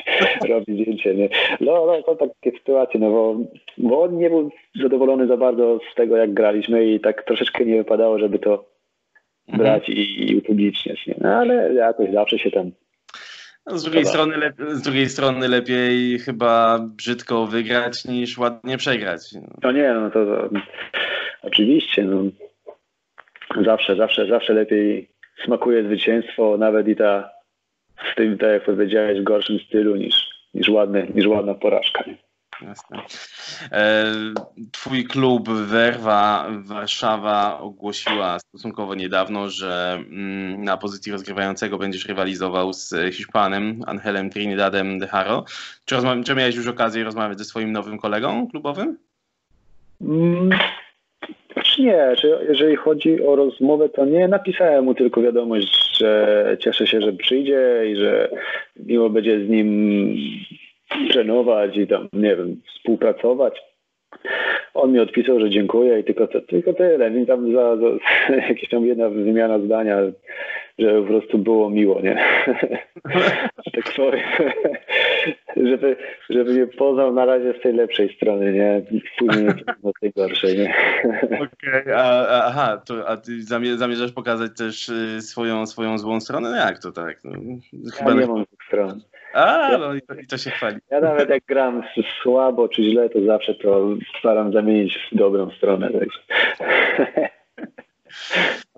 [0.48, 1.28] robi zdjęcie, nie?
[1.60, 3.36] No, no, to takie sytuacje, no bo,
[3.78, 4.50] bo on nie był
[4.82, 8.64] zadowolony za bardzo z tego, jak graliśmy i tak troszeczkę nie wypadało, żeby to
[9.48, 9.58] mhm.
[9.58, 11.14] brać i, i upubliczniać, nie?
[11.20, 12.70] No, ale jakoś zawsze się tam
[13.66, 19.20] z, drugiej strony z drugiej strony lepiej chyba brzydko wygrać niż ładnie przegrać.
[19.62, 20.48] No nie, no to, to
[21.42, 22.04] oczywiście.
[22.04, 22.22] No.
[23.64, 25.08] Zawsze, zawsze, zawsze lepiej
[25.44, 27.30] smakuje zwycięstwo, nawet i ta
[28.12, 32.04] w tym, tak jak powiedziałeś, w gorszym stylu niż, niż, ładny, niż ładna porażka.
[32.68, 32.98] Jasne.
[34.72, 42.94] Twój klub Werwa Warszawa ogłosiła stosunkowo niedawno, że mm, na pozycji rozgrywającego będziesz rywalizował z
[43.14, 45.44] Hiszpanem Angelem Trinidadem de Haro.
[45.84, 48.98] Czy, czy miałeś już okazję rozmawiać ze swoim nowym kolegą klubowym?
[50.00, 50.50] Mm,
[51.78, 52.14] nie,
[52.48, 54.28] jeżeli chodzi o rozmowę, to nie.
[54.28, 58.28] Napisałem mu tylko wiadomość, że cieszę się, że przyjdzie i że
[58.76, 60.14] miło będzie z nim
[61.10, 63.62] trenować i tam, nie wiem, współpracować.
[64.74, 67.10] On mi odpisał, że dziękuję i tylko, tylko tyle.
[67.10, 67.86] Więc tam za, za
[68.48, 69.98] jakieś tam jedna wymiana zdania,
[70.78, 72.14] że po prostu było miło, nie?
[73.74, 74.20] tak powiem.
[75.70, 75.96] żeby,
[76.30, 78.82] żeby mnie poznał na razie z tej lepszej strony, nie?
[79.18, 80.74] Później z tej gorszej, nie?
[81.24, 81.96] Okej, okay.
[81.96, 83.42] aha, to, a ty
[83.76, 86.50] zamierzasz pokazać też y, swoją, swoją złą stronę?
[86.50, 87.20] No jak to tak?
[87.24, 87.32] No,
[87.98, 89.00] chyba ja nie mam tych stron.
[89.34, 90.76] A, no i to, i to, się chwali.
[90.90, 91.82] Ja nawet jak gram
[92.22, 95.90] słabo czy źle, to zawsze to staram zamienić w dobrą stronę.
[95.90, 96.20] Także.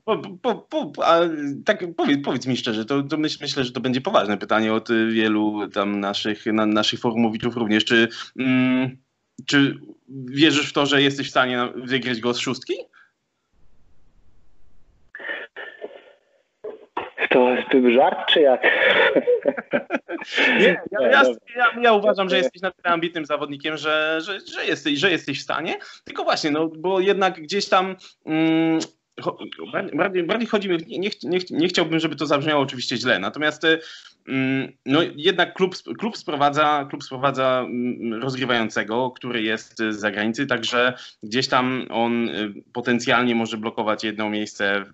[0.04, 1.20] Po, po, po, a
[1.64, 4.88] tak powiedz, powiedz mi szczerze, to, to myśl, myślę, że to będzie poważne pytanie od
[5.10, 7.84] wielu tam naszych, na, naszych forumowiczów również.
[7.84, 8.96] Czy, mm,
[9.46, 12.74] czy wierzysz w to, że jesteś w stanie wygrać go z szóstki?
[17.34, 18.62] To jest żart, czy jak?
[20.60, 21.22] Nie, ja, ja,
[21.56, 25.40] ja, ja, uważam, że jesteś na tyle ambitnym zawodnikiem, że, że, że, jesteś, że jesteś
[25.40, 25.76] w stanie.
[26.04, 27.96] Tylko właśnie, no, bo jednak gdzieś tam.
[28.26, 28.78] Mm,
[29.94, 33.78] bardziej, bardziej chodzi mi, nie, nie, nie, chciałbym, żeby to zabrzmiało oczywiście źle, natomiast Mm,
[34.86, 41.48] no jednak klub, klub, sprowadza, klub sprowadza mm, rozgrywającego, który jest z zagranicy, także gdzieś
[41.48, 44.84] tam on y, potencjalnie może blokować jedno miejsce y,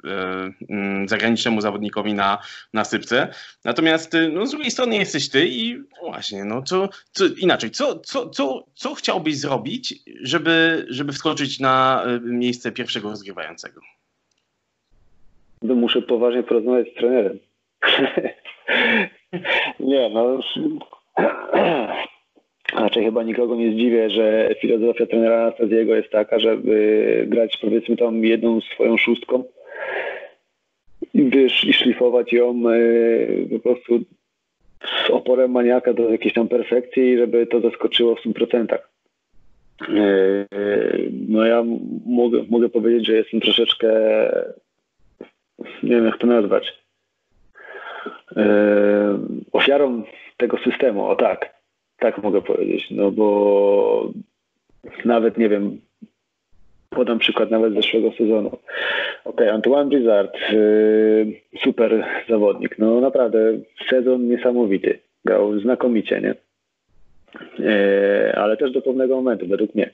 [0.69, 2.39] mm, zagranicznemu zawodnikowi na,
[2.73, 3.29] na sypce.
[3.65, 7.71] Natomiast y, no, z drugiej strony jesteś ty i no właśnie, no co, co inaczej,
[7.71, 13.81] co, co, co, co chciałbyś zrobić, żeby, żeby wskoczyć na miejsce pierwszego rozgrywającego?
[15.63, 17.39] No muszę poważnie porozmawiać z trenerem.
[19.81, 20.41] Nie, no
[22.75, 28.25] raczej chyba nikogo nie zdziwię, że filozofia trenera Anastazjego jest taka, żeby grać powiedzmy tam
[28.25, 29.45] jedną swoją szóstką
[31.15, 34.01] i wiesz, i szlifować ją y, po prostu
[35.07, 38.79] z oporem maniaka do jakiejś tam perfekcji żeby to zaskoczyło w 100%.
[39.89, 40.47] Y,
[41.29, 41.65] no ja
[42.07, 43.89] mogę, mogę powiedzieć, że jestem troszeczkę
[45.83, 46.90] nie wiem jak to nazwać E,
[49.53, 50.03] ofiarą
[50.37, 51.55] tego systemu, o tak,
[51.99, 54.13] tak mogę powiedzieć, no bo
[55.05, 55.81] nawet nie wiem,
[56.91, 58.59] podam przykład nawet zeszłego sezonu.
[59.25, 60.57] Ok, Antoine Blizzard, e,
[61.65, 63.39] super zawodnik, no naprawdę
[63.91, 66.35] sezon niesamowity, grał znakomicie, nie?
[67.67, 69.91] E, ale też do pewnego momentu, według mnie.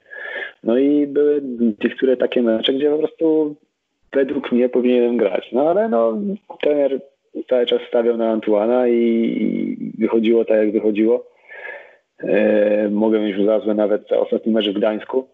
[0.65, 1.43] No i były
[1.85, 3.57] niektóre takie mecze, gdzie po prostu
[4.13, 5.53] według mnie powinienem grać.
[5.53, 6.19] No ale no,
[6.63, 7.01] trener
[7.49, 11.27] cały czas stawiał na Antuana i wychodziło tak, jak wychodziło.
[12.19, 15.29] E, mogę mieć za złe nawet ostatni mecz w Gdańsku,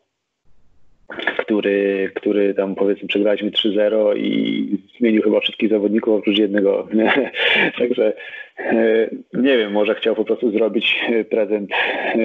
[1.42, 6.88] który, który tam powiedzmy przegraliśmy 3-0 i zmienił chyba wszystkich zawodników oprócz jednego.
[7.78, 8.12] Także
[8.58, 11.00] e, nie wiem, może chciał po prostu zrobić
[11.30, 12.16] prezent e,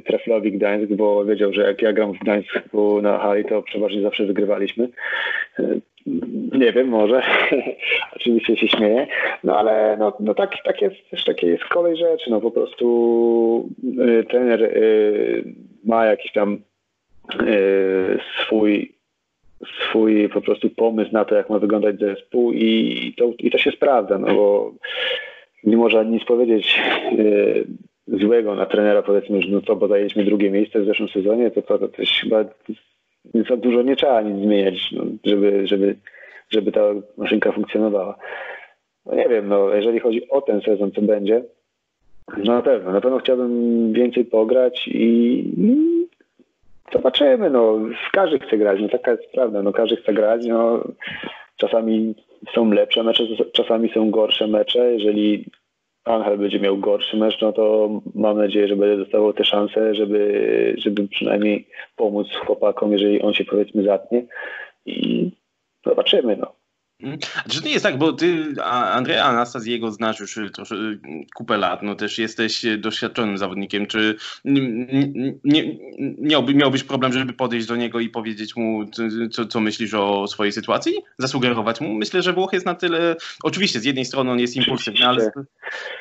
[0.00, 4.26] Treflowi Gdańsk, bo wiedział, że jak ja gram w Gdańsku na hali, to przeważnie zawsze
[4.26, 4.88] wygrywaliśmy.
[6.52, 7.22] Nie wiem, może.
[8.16, 9.06] Oczywiście się śmieję.
[9.44, 12.30] No ale no, no tak, tak jest też takie jest kolej rzeczy.
[12.30, 13.68] No po prostu
[14.28, 14.70] trener
[15.84, 16.58] ma jakiś tam
[18.44, 18.96] swój
[19.88, 23.70] swój po prostu pomysł na to, jak ma wyglądać zespół i to, i to się
[23.70, 24.72] sprawdza, no bo
[25.64, 26.80] nie można nic powiedzieć
[27.18, 27.66] y,
[28.08, 31.62] złego na trenera, powiedzmy, że no co, bo zajęliśmy drugie miejsce w zeszłym sezonie, to
[31.62, 32.44] to, to też chyba
[33.48, 35.96] za dużo nie trzeba nic zmieniać, no, żeby, żeby,
[36.50, 36.80] żeby ta
[37.16, 38.16] maszynka funkcjonowała.
[39.06, 41.42] No nie wiem, no, jeżeli chodzi o ten sezon, co będzie,
[42.44, 45.44] no na pewno, na pewno chciałbym więcej pograć i
[46.92, 47.78] zobaczymy, no,
[48.12, 50.84] każdy chce grać, no taka jest prawda, no każdy chce grać, no
[51.56, 52.14] czasami
[52.54, 55.44] są lepsze mecze, czasami są gorsze mecze, jeżeli
[56.06, 60.74] Angel będzie miał gorszy mecz, no to mam nadzieję, że będzie dostawał te szanse, żeby,
[60.78, 64.24] żeby przynajmniej pomóc chłopakom, jeżeli on się powiedzmy zatnie
[64.86, 65.30] i
[65.86, 66.36] zobaczymy.
[66.36, 66.52] No.
[67.50, 70.74] Czy to nie jest tak, bo ty Andrzeja Anastazjego znasz już trosze,
[71.34, 73.86] kupę lat, no też jesteś doświadczonym zawodnikiem.
[73.86, 74.14] Czy
[75.44, 75.62] nie,
[76.18, 78.84] miałby, miałbyś problem, żeby podejść do niego i powiedzieć mu,
[79.30, 80.92] co, co myślisz o swojej sytuacji?
[81.18, 81.94] Zasugerować mu?
[81.94, 85.32] Myślę, że Włoch jest na tyle, oczywiście z jednej strony on jest impulsywny, ale z,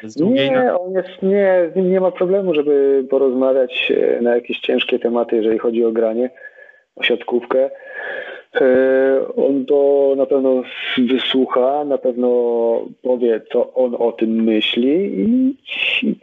[0.03, 0.51] z drugiej...
[0.51, 4.99] Nie, on jest, nie, z nim nie ma problemu, żeby porozmawiać e, na jakieś ciężkie
[4.99, 6.29] tematy, jeżeli chodzi o granie,
[6.95, 7.69] o siatkówkę.
[8.61, 10.63] E, on to na pewno
[10.97, 12.29] wysłucha, na pewno
[13.01, 15.55] powie, co on o tym myśli i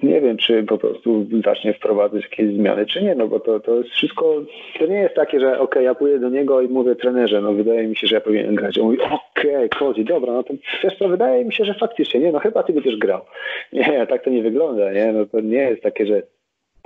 [0.02, 3.76] nie wiem, czy po prostu zacznie wprowadzać jakieś zmiany, czy nie, no bo to, to
[3.76, 4.42] jest wszystko,
[4.78, 7.88] to nie jest takie, że ok, ja pójdę do niego i mówię trenerze, no wydaje
[7.88, 8.78] mi się, że ja powinienem grać.
[8.78, 12.32] On mówi, okej, okay, dobra, no to wiesz co, wydaje mi się, że faktycznie, nie,
[12.32, 13.20] no chyba ty będziesz grał.
[13.72, 16.22] Nie, tak to nie wygląda, nie, no to nie jest takie, że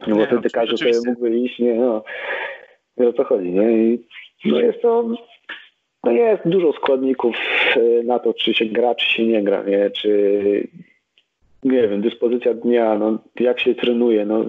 [0.06, 2.04] no bo wtedy każdy sobie mógłby iść, nie, no,
[2.98, 4.04] wie o co chodzi, nie, i
[4.44, 5.04] no jest to
[6.06, 7.36] no jest dużo składników
[7.76, 9.90] e, na to, czy się gra, czy się nie gra, nie?
[9.90, 10.68] Czy
[11.64, 14.26] nie wiem, dyspozycja dnia, no, jak się trenuje.
[14.26, 14.44] No,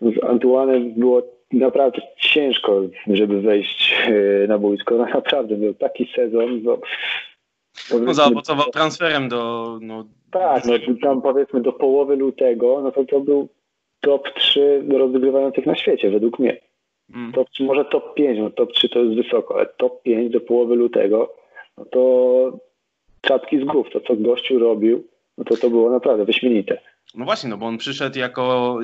[0.00, 4.96] z Antuanem było naprawdę ciężko, żeby wejść e, na boisko.
[4.96, 6.62] No, naprawdę był taki sezon.
[6.62, 6.78] No,
[8.00, 9.78] no zaowocował transferem do...
[9.82, 13.48] No, tak, no, tam powiedzmy do połowy lutego, no to to był
[14.00, 16.56] top 3 rozgrywających na świecie, według mnie.
[17.14, 17.32] Mm.
[17.32, 20.76] Top, może top 5, no top 3 to jest wysoko, ale top 5 do połowy
[20.76, 21.34] lutego,
[21.78, 22.58] no to
[23.20, 26.78] czapki z głów, to co gościu robił, no to to było naprawdę wyśmienite.
[27.14, 28.78] No właśnie, no bo on przyszedł jako,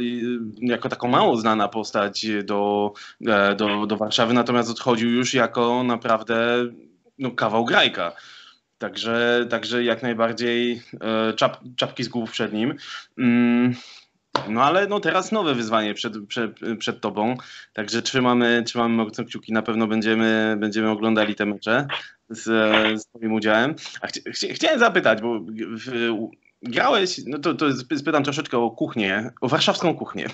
[0.61, 2.93] jako taką mało znana postać do,
[3.27, 6.67] e, do, do Warszawy, natomiast odchodził już jako naprawdę
[7.19, 8.13] no, kawał grajka.
[8.79, 12.75] Także, także jak najbardziej e, czap, czapki z głów przed nim.
[13.19, 13.75] Mm,
[14.49, 17.37] No ale no teraz nowe wyzwanie przed, przed, przed tobą,
[17.73, 21.87] także trzymamy, trzymamy mocno kciuki, na pewno będziemy, będziemy oglądali te mecze
[22.29, 22.45] z,
[23.03, 23.75] z twoim udziałem.
[24.01, 26.11] A chci, chciałem zapytać, bo w,
[26.63, 30.27] grałeś, no to, to spytam troszeczkę o kuchnię, o warszawską kuchnię.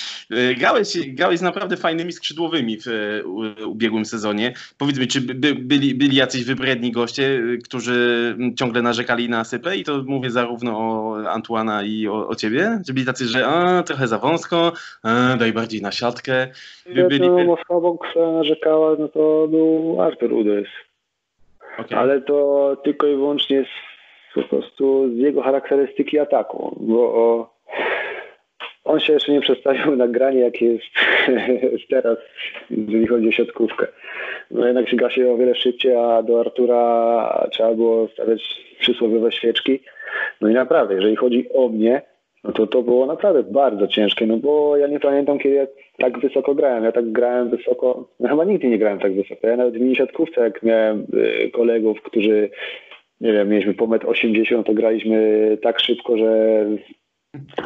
[0.60, 3.20] grałeś, grałeś z naprawdę fajnymi skrzydłowymi w
[3.66, 4.52] ubiegłym sezonie.
[4.78, 9.84] Powiedz mi, czy by, byli, byli jacyś wybredni goście, którzy ciągle narzekali na sypę i
[9.84, 12.80] to mówię zarówno o Antuana i o, o ciebie?
[12.86, 16.48] Czy byli tacy, że a, trochę za wąsko, a, daj bardziej na siatkę?
[16.94, 17.28] By byli...
[17.28, 20.68] osobą, która narzekała, no to był Artur Udys.
[21.78, 21.98] Okay.
[21.98, 23.95] Ale to tylko i wyłącznie z
[24.36, 27.56] po prostu z jego charakterystyki ataku, bo
[28.84, 30.84] on się jeszcze nie przedstawił na granie, jak jest
[31.90, 32.18] teraz,
[32.70, 33.86] jeżeli chodzi o siatkówkę.
[34.50, 38.42] No jednak się o wiele szybciej, a do Artura trzeba było stawiać
[38.80, 39.80] przysłowiowe świeczki.
[40.40, 42.02] No i naprawdę, jeżeli chodzi o mnie,
[42.44, 45.66] no to to było naprawdę bardzo ciężkie, no bo ja nie pamiętam, kiedy ja
[45.98, 46.84] tak wysoko grałem.
[46.84, 49.46] Ja tak grałem wysoko, no chyba nigdy nie grałem tak wysoko.
[49.46, 51.06] Ja nawet w mini siatkówce, jak miałem
[51.44, 52.50] y, kolegów, którzy
[53.20, 56.64] nie wiem, mieliśmy po 1,80 m, to graliśmy tak szybko, że,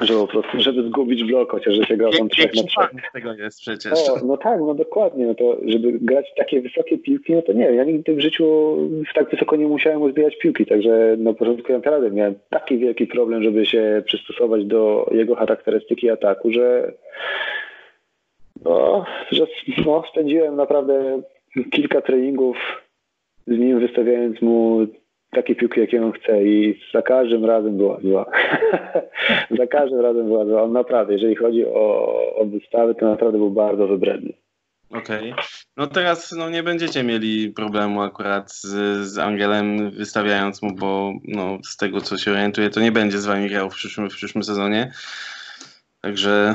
[0.02, 2.68] że po prostu, żeby zgubić blok, chociaż że się grał tam 3 na 3.
[3.12, 3.92] tego jest przecież.
[3.92, 7.64] O, no tak, no dokładnie, no to żeby grać takie wysokie piłki, no to nie,
[7.64, 8.76] ja nigdy w życiu
[9.14, 13.66] tak wysoko nie musiałem uzbierać piłki, także na początku naprawdę miałem taki wielki problem, żeby
[13.66, 16.92] się przystosować do jego charakterystyki ataku, że
[18.64, 19.46] no, że
[19.86, 21.22] no, spędziłem naprawdę
[21.70, 22.56] kilka treningów
[23.46, 24.86] z nim, wystawiając mu
[25.30, 28.30] takie piłki, jakie on chce i za każdym razem była zła.
[29.58, 30.62] za każdym razem była zła.
[30.62, 34.32] On naprawdę, jeżeli chodzi o, o wystawy, to naprawdę był bardzo wybredny.
[34.90, 35.32] Okej.
[35.32, 35.44] Okay.
[35.76, 38.66] No teraz no, nie będziecie mieli problemu akurat z,
[39.06, 43.26] z Angelem wystawiając mu, bo no, z tego co się orientuję, to nie będzie z
[43.26, 44.92] wami grał w przyszłym, w przyszłym sezonie.
[46.00, 46.54] Także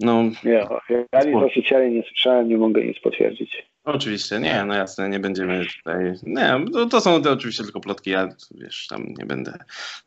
[0.00, 0.22] no.
[0.44, 0.66] Nie,
[1.12, 3.66] ja nic oficjalnie nie słyszałem, nie mogę nic potwierdzić.
[3.94, 6.14] Oczywiście, nie, no jasne, nie będziemy tutaj.
[6.22, 9.58] Nie, to, to są te oczywiście tylko plotki, ja wiesz, tam nie będę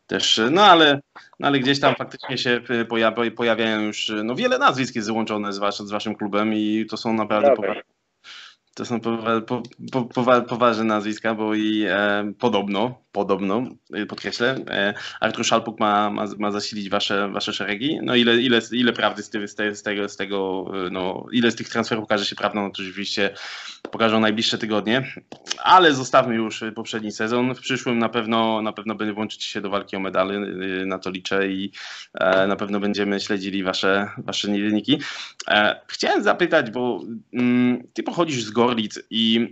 [0.07, 0.41] też.
[0.51, 1.01] No ale,
[1.39, 2.61] no, ale gdzieś tam faktycznie się
[3.35, 7.13] pojawiają już no, wiele nazwisk jest złączone z, was, z waszym klubem i to są
[7.13, 8.00] naprawdę poważne
[8.73, 13.63] to są powa po, po, powa poważne nazwiska, bo i e, podobno, podobno,
[13.95, 17.99] y, podkreślę, e, Artur Szalpuk ma, ma, ma zasilić wasze, wasze szeregi.
[18.03, 21.51] No ile, ile, ile prawdy z, ty, z, te, z, tego, z tego, no ile
[21.51, 23.33] z tych transferów okaże się prawdą, no to oczywiście
[23.91, 25.13] pokażą najbliższe tygodnie.
[25.63, 27.55] Ale zostawmy już poprzedni sezon.
[27.55, 30.99] W przyszłym na pewno, na pewno będzie włączyć się do walki o medale, y, na
[30.99, 31.71] to liczę i
[32.13, 34.99] e, na pewno będziemy śledzili wasze, wasze wyniki.
[35.47, 37.01] E, chciałem zapytać, bo
[37.33, 39.47] mm, ty pochodzisz z Gorlic i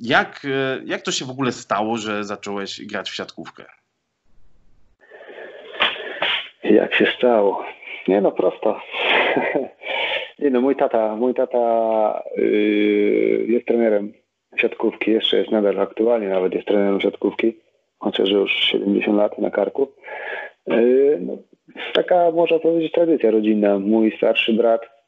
[0.00, 0.46] jak,
[0.84, 3.64] jak to się w ogóle stało, że zacząłeś grać w siatkówkę?
[6.64, 7.64] Jak się stało?
[8.08, 8.80] Nie no, prosto.
[10.38, 14.12] Nie no, mój tata, mój tata yy, jest trenerem
[14.56, 17.56] siatkówki, jeszcze jest nadal aktualnie, nawet jest trenerem siatkówki,
[17.98, 19.92] chociaż już 70 lat na karku.
[20.66, 21.36] Yy, no,
[21.92, 23.78] taka, można powiedzieć, tradycja rodzinna.
[23.78, 24.99] Mój starszy brat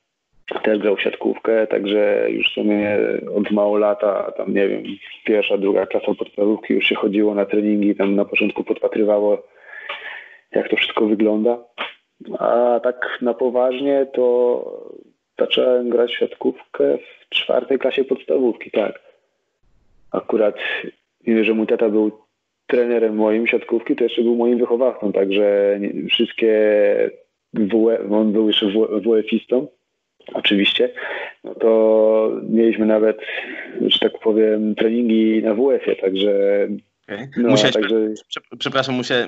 [0.62, 2.98] też grał w siatkówkę, także już w sumie
[3.34, 4.82] od mało lata, tam nie wiem,
[5.24, 9.42] pierwsza, druga klasa podstawówki już się chodziło na treningi, tam na początku podpatrywało
[10.52, 11.58] jak to wszystko wygląda.
[12.38, 14.64] A tak na poważnie to
[15.38, 19.00] zacząłem grać w siatkówkę w czwartej klasie podstawówki, tak.
[20.12, 20.56] Akurat,
[21.26, 22.10] mimo że mój tata był
[22.66, 25.78] trenerem moim siatkówki, to jeszcze był moim wychowawcą, także
[26.10, 26.50] wszystkie
[27.54, 29.66] WE, on był jeszcze WF-istą,
[30.34, 30.90] oczywiście,
[31.44, 33.18] no to mieliśmy nawet,
[33.80, 36.32] że tak powiem, treningi na WF-ie, także
[37.08, 37.28] Okay.
[37.36, 37.96] No, musiałeś, także...
[38.58, 39.26] Przepraszam, musiałeś,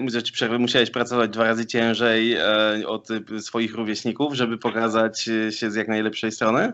[0.58, 2.42] musiałeś pracować dwa razy ciężej e,
[2.86, 3.08] od
[3.40, 6.72] swoich rówieśników, żeby pokazać się z jak najlepszej strony?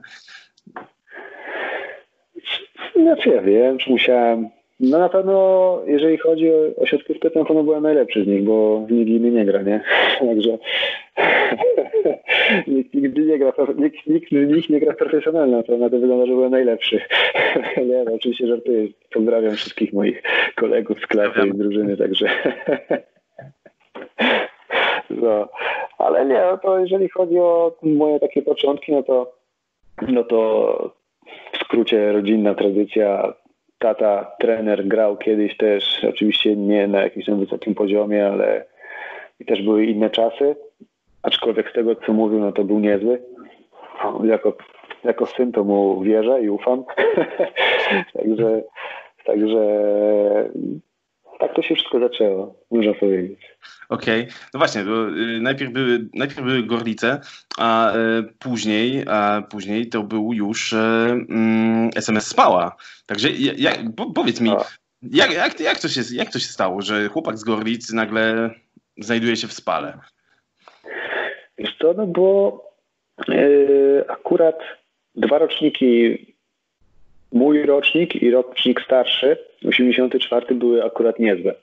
[2.97, 4.49] Znaczy ja wiem, czy musiałem.
[4.81, 8.45] No na pewno, jeżeli chodzi o, o siatkówkę, to na pewno byłem najlepszy z nich,
[8.45, 9.81] bo nikt inny nie gra, nie?
[10.29, 10.59] Także
[12.75, 16.27] nikt nigdy nie gra, nikt, nikt z nich nie gra profesjonalnie, to na to wygląda,
[16.27, 17.01] że byłem najlepszy.
[17.88, 18.88] nie, no, oczywiście żartuję.
[19.12, 20.23] Pozdrawiam wszystkich moich
[20.57, 22.27] kolegów z klasy i drużyny, także
[25.11, 25.49] no,
[25.99, 29.33] ale nie, no to jeżeli chodzi o moje takie początki, no to
[30.09, 31.01] no to
[31.53, 33.35] w skrócie rodzinna tradycja
[33.81, 38.64] tata, trener, grał kiedyś też, oczywiście nie na jakimś tam wysokim poziomie, ale
[39.40, 40.57] i też były inne czasy,
[41.23, 43.22] aczkolwiek z tego, co mówił, no to był niezły.
[44.24, 44.57] Jako,
[45.05, 46.85] jako syn to mu wierzę i ufam.
[48.16, 48.62] także,
[49.24, 49.61] także
[51.41, 53.41] tak to się wszystko zaczęło, można powiedzieć.
[53.88, 54.34] Okej, okay.
[54.55, 57.20] no właśnie, bo y, najpierw były, najpierw były Gorlice,
[57.59, 57.99] a y,
[58.38, 62.76] później, a później to był już y, mm, SMS Spała.
[63.07, 64.51] Także ja, po, powiedz mi,
[65.03, 68.51] jak, jak, jak, to się, jak to się stało, że chłopak z Gorlic nagle
[68.99, 69.99] znajduje się w Spale?
[71.59, 72.62] Wiesz co, no bo
[73.28, 74.59] yy, akurat
[75.14, 76.18] dwa roczniki
[77.33, 79.37] mój rocznik i rocznik starszy,
[79.68, 81.55] 84, były akurat niezłe.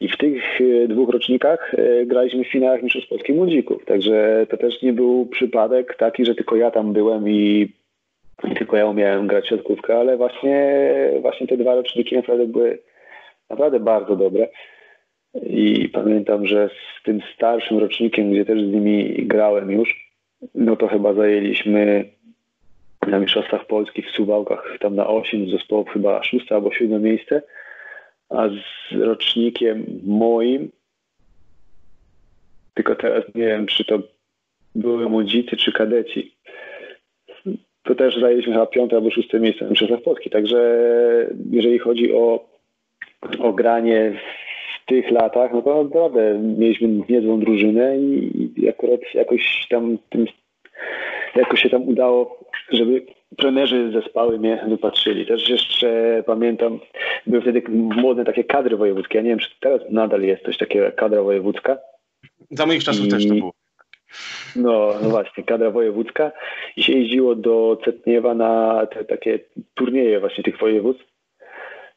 [0.00, 3.84] I w tych e, dwóch rocznikach e, graliśmy w finałach Mistrzostw Polski Młodzików.
[3.84, 7.72] Także to też nie był przypadek taki, że tylko ja tam byłem i,
[8.50, 10.84] i tylko ja umiałem grać siatkówkę, ale właśnie,
[11.20, 12.78] właśnie te dwa roczniki naprawdę były
[13.50, 14.48] naprawdę bardzo dobre.
[15.42, 20.12] I pamiętam, że z tym starszym rocznikiem, gdzie też z nimi grałem już,
[20.54, 22.04] no to chyba zajęliśmy
[23.08, 27.42] na Mistrzostwach Polski w Suwałkach, tam na 8 zespołów chyba szóste albo siódme miejsce,
[28.30, 30.70] a z rocznikiem moim,
[32.74, 33.98] tylko teraz nie wiem, czy to
[34.74, 36.34] były młodzicy, czy kadeci,
[37.82, 40.86] to też zajęliśmy chyba piąte albo szóste miejsce na Mistrzostwach Polski, także
[41.50, 42.48] jeżeli chodzi o,
[43.38, 44.12] o granie
[44.82, 50.26] w tych latach, no to naprawdę mieliśmy niezłą drużynę i, i akurat jakoś tam tym
[51.36, 53.06] jakoś się tam udało żeby
[53.36, 55.26] trenerzy zespoły mnie wypatrzyli.
[55.26, 56.80] Też jeszcze pamiętam,
[57.26, 59.18] były wtedy młode takie kadry wojewódzkie.
[59.18, 61.78] Ja nie wiem, czy teraz nadal jest coś takiego jak kadra wojewódzka.
[62.50, 63.08] Za moich czasów I...
[63.08, 63.52] też to było.
[64.56, 66.32] No, no właśnie, kadra wojewódzka
[66.76, 69.38] i się jeździło do Cetniewa na te takie
[69.74, 71.04] turnieje właśnie tych województw.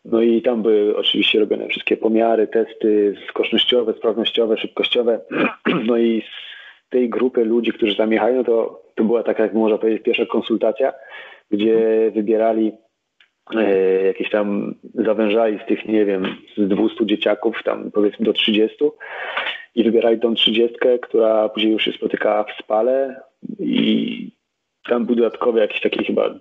[0.06, 5.20] No i tam były oczywiście robione wszystkie pomiary, testy skocznościowe, sprawnościowe, szybkościowe.
[5.86, 9.54] No i z tej grupy ludzi, którzy tam jechają, no to to była taka, jak
[9.54, 10.94] można powiedzieć, pierwsza konsultacja,
[11.52, 12.72] gdzie wybierali
[13.56, 18.78] e, jakieś tam, zawężali z tych, nie wiem, z 200 dzieciaków, tam powiedzmy do 30
[19.76, 23.22] i wybierali tą trzydziestkę, która później już się spotykała w spale
[23.60, 24.32] i
[24.90, 26.40] tam był dodatkowy jakiś taki chyba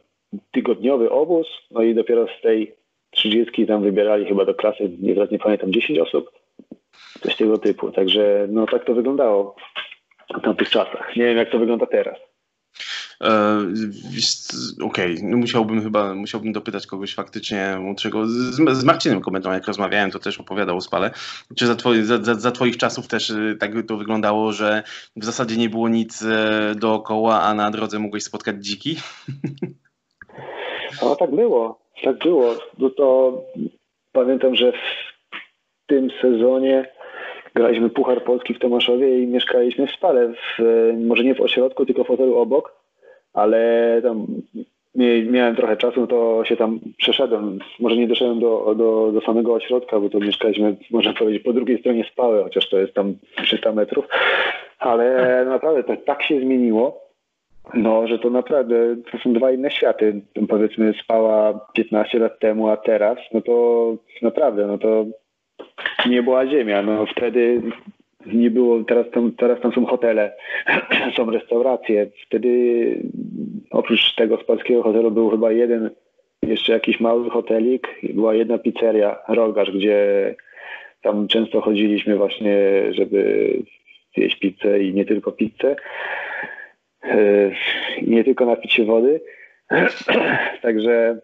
[0.52, 2.74] tygodniowy obóz, no i dopiero z tej
[3.10, 6.30] trzydziestki tam wybierali chyba do klasy, nie, nie pamiętam, 10 osób,
[7.20, 7.92] coś tego typu.
[7.92, 9.56] Także no tak to wyglądało
[10.38, 11.16] w tamtych czasach.
[11.16, 12.25] Nie wiem, jak to wygląda teraz.
[13.20, 13.58] E,
[14.84, 15.16] okej, okay.
[15.22, 18.26] no musiałbym chyba, musiałbym dopytać kogoś faktycznie młodszego.
[18.26, 21.10] Z, z Marcinem Kometą, jak rozmawiałem, to też opowiadał o spale.
[21.56, 24.82] Czy za, twoje, za, za, za, twoich czasów też y, tak to wyglądało, że
[25.16, 28.96] w zasadzie nie było nic e, dookoła, a na drodze mogłeś spotkać dziki?
[31.02, 32.54] No tak było, tak było.
[32.78, 33.32] No to
[34.12, 36.88] pamiętam, że w tym sezonie
[37.54, 40.62] graliśmy Puchar Polski w Tomaszowie i mieszkaliśmy w Spale, w,
[41.06, 42.75] może nie w ośrodku, tylko w hotelu obok
[43.36, 44.26] ale tam
[45.30, 47.58] miałem trochę czasu, no to się tam przeszedłem.
[47.80, 51.78] Może nie doszedłem do, do, do samego ośrodka, bo to mieszkaliśmy, można powiedzieć, po drugiej
[51.80, 53.14] stronie spały, chociaż to jest tam
[53.44, 54.04] 300 metrów,
[54.78, 57.06] ale naprawdę to tak się zmieniło,
[57.74, 60.20] no, że to naprawdę to są dwa inne światy.
[60.48, 65.04] Powiedzmy spała 15 lat temu, a teraz, no to naprawdę, no to
[66.08, 66.82] nie była ziemia.
[66.82, 67.62] No wtedy
[68.32, 70.32] nie było, teraz tam, teraz tam są hotele,
[71.16, 72.06] są restauracje.
[72.26, 72.50] Wtedy
[73.70, 75.90] oprócz tego z polskiego hotelu był chyba jeden,
[76.42, 80.34] jeszcze jakiś mały hotelik była jedna pizzeria, Rogarz, gdzie
[81.02, 82.58] tam często chodziliśmy właśnie,
[82.90, 83.50] żeby
[84.16, 85.76] zjeść pizzę i nie tylko pizzę.
[87.04, 87.50] E,
[87.98, 89.20] I nie tylko napić się wody.
[90.62, 91.20] Także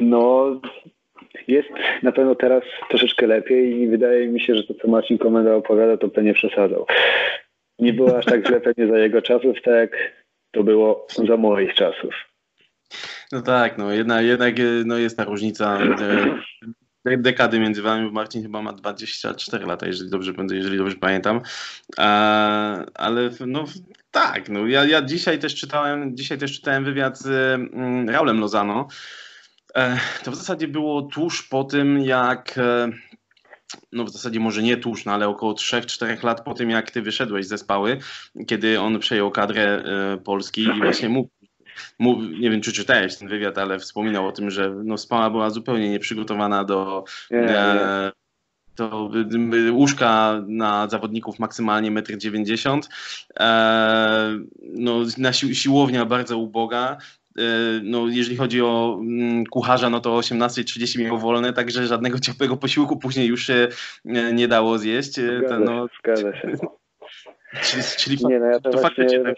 [0.00, 0.60] no
[1.48, 1.68] jest
[2.02, 5.96] na pewno teraz troszeczkę lepiej i wydaje mi się, że to, co Marcin Komenda opowiada,
[5.96, 6.86] to pewnie przesadzał.
[7.78, 9.90] Nie było aż tak źle pewnie za jego czasów, tak jak
[10.50, 12.14] to było za moich czasów.
[13.32, 15.78] No tak, no jednak, jednak no jest ta różnica
[17.04, 21.40] dekady między wami, bo Marcin chyba ma 24 lata, jeżeli dobrze, jeżeli dobrze pamiętam.
[22.94, 23.64] ale no
[24.10, 28.88] tak, no ja, ja dzisiaj też czytałem, dzisiaj też czytałem wywiad z mm, Raulem Lozano,
[28.88, 28.88] E,
[30.24, 32.90] to w zasadzie było tuż po tym, jak e,
[33.92, 37.02] no w zasadzie może nie tuż, no ale około 3-4 lat po tym, jak ty
[37.02, 37.98] wyszedłeś ze Spały,
[38.46, 41.30] kiedy on przejął kadrę e, Polski i właśnie mógł
[41.98, 45.50] Mów, nie wiem, czy czytałeś ten wywiad, ale wspominał o tym, że no, Spała była
[45.50, 47.54] zupełnie nieprzygotowana do, nie.
[48.76, 49.10] do
[49.72, 52.80] łóżka na zawodników maksymalnie 1,90 m.
[53.40, 56.98] E, no, na si siłownia bardzo uboga.
[57.38, 57.42] E,
[57.84, 62.56] no, jeżeli chodzi o mm, kucharza, no to o 18.30 miał wolne, także żadnego ciepłego
[62.56, 63.68] posiłku później już się
[64.06, 65.18] e, nie dało zjeść.
[65.18, 66.48] E, zgadza, no, zgadza się.
[67.62, 69.36] Czyli, czyli nie, no ja to, to faktycznie tak.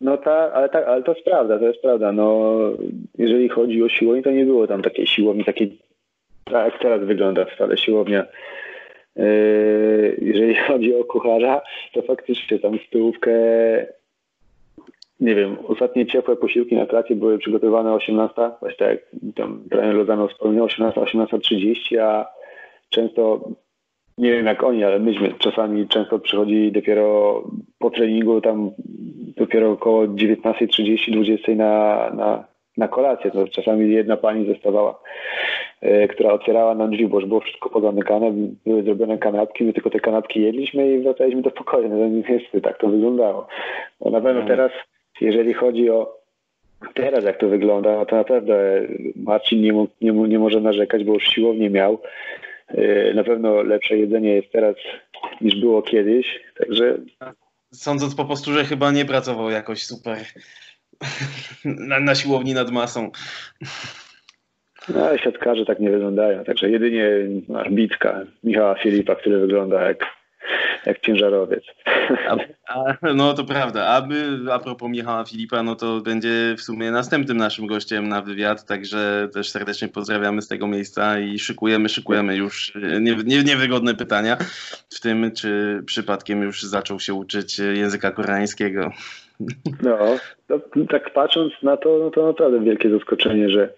[0.00, 2.12] No tak, ale tak, ale to jest prawda, to jest prawda.
[2.12, 2.58] No,
[3.18, 5.78] jeżeli chodzi o siłownię, to nie było tam takiej siłowni, takiej
[6.44, 8.26] tak jak teraz wygląda wcale siłownia.
[9.16, 11.62] Yy, jeżeli chodzi o kucharza,
[11.92, 13.32] to faktycznie tam stołówkę
[15.20, 19.00] nie wiem, ostatnie ciepłe posiłki na klasie były przygotowane 18, właśnie tak jak
[19.34, 22.26] tam trener Lozano wspomniał, 18, 18.30, a
[22.88, 23.48] często,
[24.18, 27.42] nie wiem jak oni, ale myśmy czasami często przychodzili dopiero
[27.78, 28.70] po treningu, tam
[29.36, 32.44] dopiero około 19.30, 20 na, na,
[32.76, 33.30] na kolację.
[33.30, 35.00] To czasami jedna pani zostawała,
[35.80, 38.32] e, która otwierała nam drzwi, bo już było wszystko pozamykane,
[38.66, 41.88] były zrobione kanapki, my tylko te kanapki jedliśmy i wracaliśmy do pokoju.
[41.88, 43.46] No niestety tak to wyglądało.
[44.00, 44.48] Bo na pewno mhm.
[44.48, 44.72] teraz
[45.20, 46.16] jeżeli chodzi o
[46.94, 48.86] teraz, jak to wygląda, no to naprawdę
[49.16, 52.02] Marcin nie, nie, nie może narzekać, bo już siłownie miał.
[52.68, 54.74] E, na pewno lepsze jedzenie jest teraz
[55.40, 56.98] niż było kiedyś, także...
[57.72, 60.18] Sądząc po posturze chyba nie pracował jakoś super
[61.64, 63.10] na, na siłowni nad masą.
[64.88, 67.08] No, siatkarze tak nie wyglądają, także jedynie
[67.70, 70.06] bitka Michała Filipa, który wygląda jak
[70.86, 71.64] jak ciężarowiec.
[72.28, 72.36] A,
[72.68, 73.86] a, no to prawda.
[73.86, 78.66] Aby a propos Michała Filipa, no to będzie w sumie następnym naszym gościem na wywiad,
[78.66, 84.36] także też serdecznie pozdrawiamy z tego miejsca i szykujemy, szykujemy już nie, nie, niewygodne pytania,
[84.90, 88.90] w tym czy przypadkiem już zaczął się uczyć języka koreańskiego.
[89.82, 89.98] No,
[90.90, 93.68] tak patrząc na to, no to naprawdę wielkie zaskoczenie, że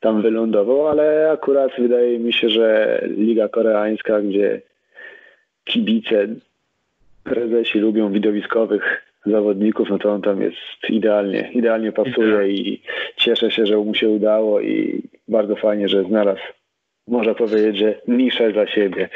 [0.00, 4.62] tam wylądował, ale akurat wydaje mi się, że Liga Koreańska, gdzie
[5.64, 6.28] kibice,
[7.24, 10.58] prezesi lubią widowiskowych zawodników, no to on tam jest
[10.88, 12.82] idealnie, idealnie pasuje i
[13.16, 16.42] cieszę się, że mu się udało i bardzo fajnie, że znalazł,
[17.08, 19.08] można powiedzieć, że niszę za siebie.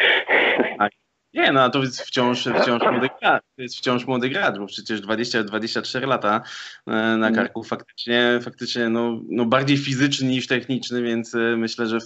[1.35, 4.67] Nie, no a to jest wciąż, wciąż młody gracz, to jest wciąż młody gracz, bo
[4.67, 6.43] przecież 20-24 lata
[6.87, 7.35] e, na mm.
[7.35, 11.99] karku faktycznie, faktycznie no, no bardziej fizyczny niż techniczny, więc e, myślę, że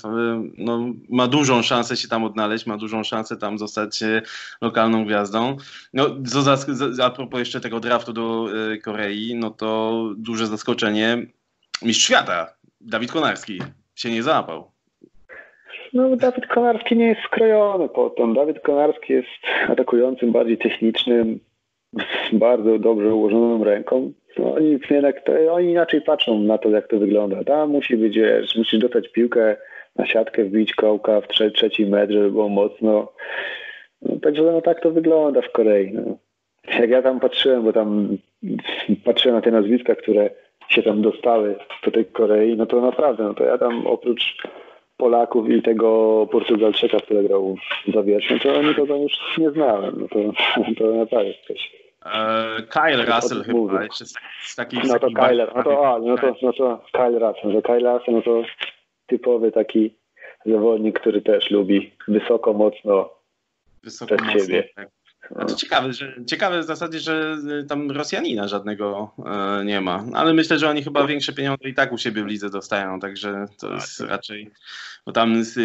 [0.59, 4.23] no, ma dużą szansę się tam odnaleźć, ma dużą szansę tam zostać e,
[4.61, 5.57] lokalną gwiazdą.
[5.93, 6.17] No,
[7.03, 8.49] a propos jeszcze tego draftu do
[8.85, 11.27] Korei, no to duże zaskoczenie,
[11.83, 12.47] mistrz świata,
[12.81, 13.63] Dawid Konarski
[13.95, 14.78] się nie załapał.
[15.93, 18.35] No, Dawid Konarski nie jest skrojony potem.
[18.35, 19.29] Dawid Konarski jest
[19.69, 21.41] atakującym, bardziej technicznym,
[21.93, 24.13] z bardzo dobrze ułożoną ręką.
[24.39, 27.45] No, oni jednak to, oni inaczej patrzą na to, jak to wygląda.
[27.45, 29.57] Tam musi być, wiesz, musisz dostać piłkę
[29.97, 33.13] na siatkę, wbić kołka w trze trzeci metr, żeby było mocno.
[34.03, 35.93] No, także no, tak to wygląda w Korei.
[35.93, 36.19] No.
[36.79, 38.17] Jak ja tam patrzyłem, bo tam
[39.05, 40.31] patrzyłem na te nazwiska, które
[40.69, 44.37] się tam dostały do tej Korei, no to naprawdę, no to ja tam oprócz
[44.99, 47.57] Polaków i tego Portugalczyka, który grał
[47.89, 49.95] w zawierciu, to nikogo już nie znałem.
[50.01, 50.19] No to,
[50.79, 51.73] to naprawdę coś.
[52.07, 56.17] Eee, Kyle Russell chyba, jeszcze z, z takich No to Kyle, no to, a, no
[56.19, 58.43] to, no to Kyle Russell, że Kyle Russell no to
[59.07, 59.95] typowy taki
[60.47, 63.11] zawodnik, który też lubi wysoko, mocno
[63.83, 64.69] wysoko przed mocno, siebie.
[64.77, 64.89] Tak.
[65.31, 69.15] Znaczy ciekawe, że, ciekawe w zasadzie, że y, tam Rosjanina żadnego
[69.61, 72.27] e, nie ma, ale myślę, że oni chyba większe pieniądze i tak u siebie w
[72.27, 74.09] lidze dostają, także to jest tak.
[74.09, 74.51] raczej,
[75.07, 75.59] bo tam z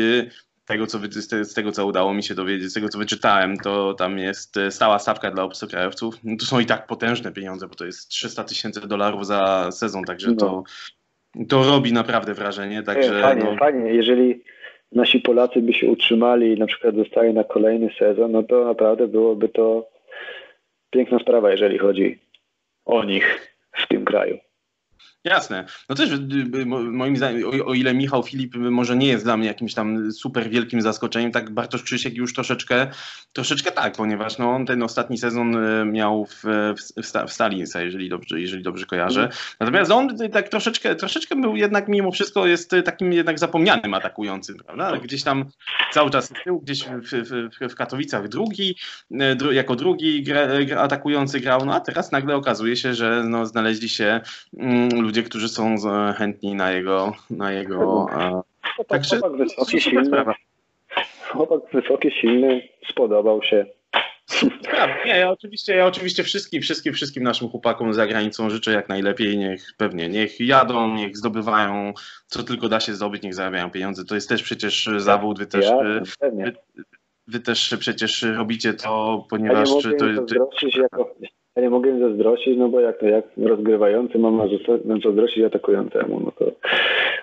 [0.66, 1.00] tego, co,
[1.44, 4.72] z tego, co udało mi się dowiedzieć, z tego, co wyczytałem, to tam jest e,
[4.72, 6.16] stała stawka dla obcokrajowców.
[6.24, 10.04] No to są i tak potężne pieniądze, bo to jest 300 tysięcy dolarów za sezon,
[10.04, 10.36] także no.
[10.36, 10.64] to,
[11.50, 12.84] to robi naprawdę wrażenie.
[12.84, 13.58] Także, fajnie, no...
[13.58, 14.44] fajnie, jeżeli
[14.96, 19.08] nasi Polacy by się utrzymali i na przykład zostali na kolejny sezon, no to naprawdę
[19.08, 19.90] byłoby to
[20.90, 22.20] piękna sprawa, jeżeli chodzi
[22.86, 24.38] o nich w tym kraju.
[25.24, 25.66] Jasne.
[25.90, 26.14] No też y,
[26.56, 30.12] y, moim zdaniem, o, o, ile Michał Filip może nie jest dla mnie jakimś tam
[30.12, 32.88] super wielkim zaskoczeniem, tak Bartosz Krzysiek już troszeczkę,
[33.34, 38.10] troszeczkę tak, ponieważ no, on ten ostatni sezon y, miał w, w, w Stalinsa, jeżeli
[38.10, 39.22] dobrze, jeżeli dobrze kojarzę.
[39.24, 39.42] Mhm.
[39.60, 44.98] Natomiast on tak troszeczkę, troszeczkę był jednak mimo wszystko jest takim jednak zapomnianym atakującym, prawda?
[44.98, 45.46] Gdzieś tam
[45.94, 48.76] cały czas z tyłu, gdzieś w, w, w Katowicach drugi,
[49.36, 50.48] dru, jako drugi gra,
[50.78, 54.22] atakujący grał, no a teraz nagle okazuje się, że no, znaleźli się
[54.58, 55.76] mm, ludzie, którzy są
[56.18, 57.14] chętni na jego.
[57.30, 58.44] Na jego no,
[58.88, 60.24] Także chłopak wysoki, silny.
[61.32, 63.66] Chłopak wysoki, silny, spodobał się.
[65.06, 69.38] Nie, ja oczywiście, ja oczywiście wszystkim, wszystkim, wszystkim naszym chłopakom za granicą życzę jak najlepiej.
[69.38, 71.94] Niech pewnie, niech jadą, niech zdobywają,
[72.28, 74.06] co tylko da się zdobyć, niech zarabiają pieniądze.
[74.06, 75.40] To jest też przecież zawód.
[75.40, 76.54] Wy też, ja, wy,
[77.28, 79.70] wy, też przecież robicie to, ponieważ.
[79.70, 81.16] Ja nie mogę to, to, jako,
[81.56, 84.50] ja nie mogę zazdrościć, no bo jak, jak rozgrywający mam
[85.04, 86.52] zazdrościć atakującemu, no to,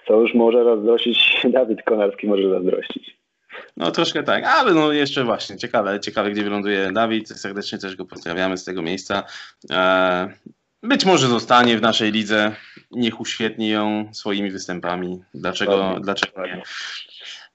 [0.07, 3.21] to już może zazdrościć, Dawid Konarski może zazdrościć.
[3.77, 8.05] No troszkę tak, ale no jeszcze właśnie, ciekawe, ciekawe gdzie wyląduje Dawid, serdecznie też go
[8.05, 9.23] pozdrawiamy z tego miejsca.
[9.71, 10.29] E,
[10.83, 12.53] być może zostanie w naszej lidze,
[12.91, 15.23] niech uświetni ją swoimi występami.
[15.35, 16.63] Dlaczego, dlaczego nie?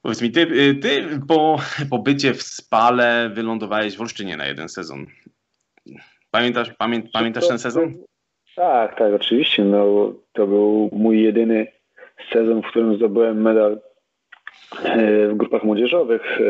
[0.01, 1.59] Powiedz mi, ty, ty po
[1.89, 5.05] pobycie w Spale wylądowałeś w Olsztynie na jeden sezon.
[6.35, 7.93] Pamiętasz, pamię, pamiętasz ten sezon?
[8.55, 9.63] Tak, tak, oczywiście.
[9.63, 11.67] No, to był mój jedyny
[12.33, 13.79] sezon, w którym zdobyłem medal
[14.83, 16.41] e, w grupach młodzieżowych.
[16.41, 16.43] E,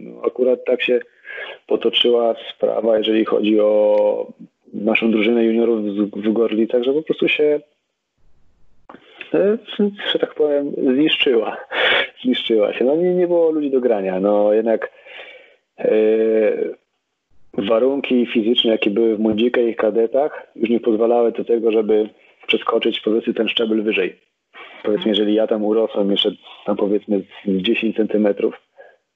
[0.00, 1.00] no, akurat tak się
[1.66, 4.26] potoczyła sprawa, jeżeli chodzi o
[4.74, 7.60] naszą drużynę juniorów w Gorlicach, że po prostu się
[9.34, 9.58] e,
[10.12, 11.56] że tak powiem, zniszczyła.
[12.24, 12.84] Zniszczyła się.
[12.84, 14.20] No nie, nie było ludzi do grania.
[14.20, 14.90] No jednak
[17.58, 22.08] warunki fizyczne, jakie były w młodzikach i kadetach, już nie pozwalały do tego, żeby
[22.46, 24.16] przeskoczyć powiedzmy ten szczebel wyżej.
[24.82, 26.30] Powiedzmy, jeżeli ja tam urosłem jeszcze
[26.66, 28.54] tam powiedzmy z 10 centymetrów,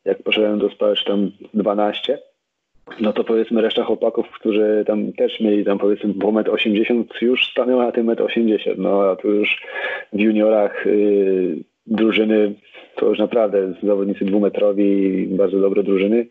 [0.04, 2.18] jak poszedłem do spały, tam 12,
[3.00, 7.46] no to powiedzmy reszta chłopaków, którzy tam też mieli tam powiedzmy po 1,80 m już
[7.46, 8.74] stanęła na tym 1,80 m.
[8.78, 9.62] No a tu już
[10.12, 12.54] w juniorach yy, drużyny
[12.96, 16.26] to już naprawdę zawodnicy dwumetrowi, bardzo dobre drużyny.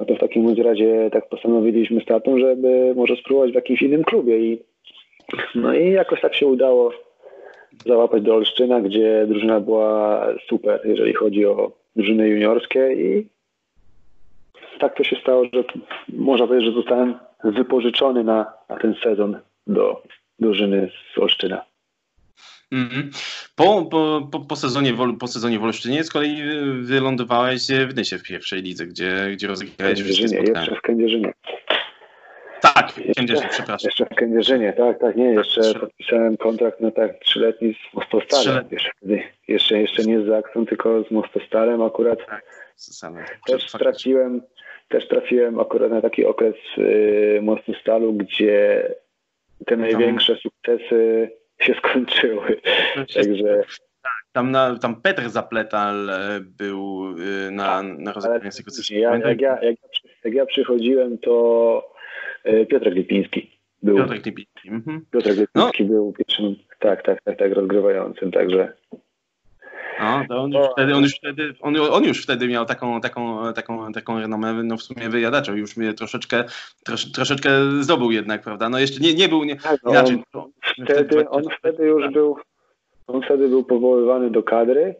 [0.00, 4.04] No to w takim razie tak postanowiliśmy z tatą, żeby może spróbować w jakimś innym
[4.04, 4.62] klubie i
[5.54, 6.92] no i jakoś tak się udało
[7.86, 13.26] załapać do Olsztyna, gdzie drużyna była super, jeżeli chodzi o drużyny juniorskie i
[14.78, 15.64] tak to się stało, że
[16.08, 17.14] można powiedzieć, że zostałem
[17.44, 20.02] wypożyczony na, na ten sezon do
[20.38, 21.71] drużyny z Olsztyna.
[22.72, 23.10] Mm.
[23.56, 26.42] Po, po, po, po, sezonie, po sezonie w Olsztynie z kolei
[26.80, 30.60] wylądowałeś w Nysie w pierwszej lidze, gdzie, gdzie rozegrałeś wszystkie spotkania.
[30.60, 31.32] Jeszcze w Kędzierzynie.
[32.60, 33.88] Tak, w Kędzierzynie, przepraszam.
[33.88, 38.64] Jeszcze w Kędzierzynie, tak, tak, nie, jeszcze tak, podpisałem kontrakt na tak trzyletni z Mostostalem.
[38.70, 38.90] Jeszcze,
[39.48, 42.18] jeszcze, jeszcze nie z Zaksą, tylko z Mostostalem akurat.
[42.26, 42.44] Tak,
[43.46, 44.42] też trafiłem,
[44.88, 48.88] też trafiłem akurat na taki okres y, Mostostalu, gdzie
[49.66, 51.30] te największe sukcesy
[51.62, 52.60] się skończyły.
[53.14, 53.62] Także...
[54.02, 57.04] Tak, tam, na, tam Petr Zapletal e, był
[57.46, 59.76] e, na, na rozegraniu tego ja, jak, ja, jak,
[60.24, 61.94] jak ja przychodziłem, to
[62.44, 63.50] e, Piotr Lipiński
[63.82, 63.96] był.
[63.96, 64.70] Piotr Lipiński.
[64.70, 65.04] Mhm.
[65.10, 65.90] Piotr Lipiński no.
[65.90, 68.72] był pierwszym, tak, tak, tak, tak, rozgrywającym, także
[70.00, 73.52] no, to on już, wtedy, on, już wtedy, on, on już wtedy miał taką, taką,
[73.52, 76.44] taką, taką renomę, no w sumie wyjadaczą, już mnie troszeczkę,
[76.84, 78.68] trosz, troszeczkę zdobył jednak, prawda?
[78.68, 80.22] No jeszcze nie, nie był, nie, tak, no inaczej.
[80.32, 80.50] On,
[80.84, 82.36] wtedy, on wtedy już był,
[83.06, 84.94] on wtedy był powoływany do kadry.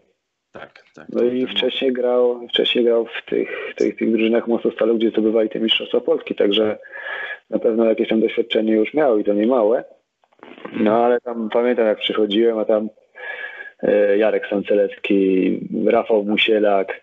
[0.52, 1.06] Tak, tak.
[1.08, 5.60] No i wcześniej grał, wcześniej grał w tych, tych, tych drużynach Mostostalu, gdzie zdobywali te
[5.60, 6.78] Mistrzostwa Polski, także
[7.50, 9.84] na pewno jakieś tam doświadczenie już miał i to nie małe.
[10.72, 12.88] No ale tam pamiętam jak przychodziłem, a tam
[14.16, 17.02] Jarek Sancelecki, Rafał Musielak,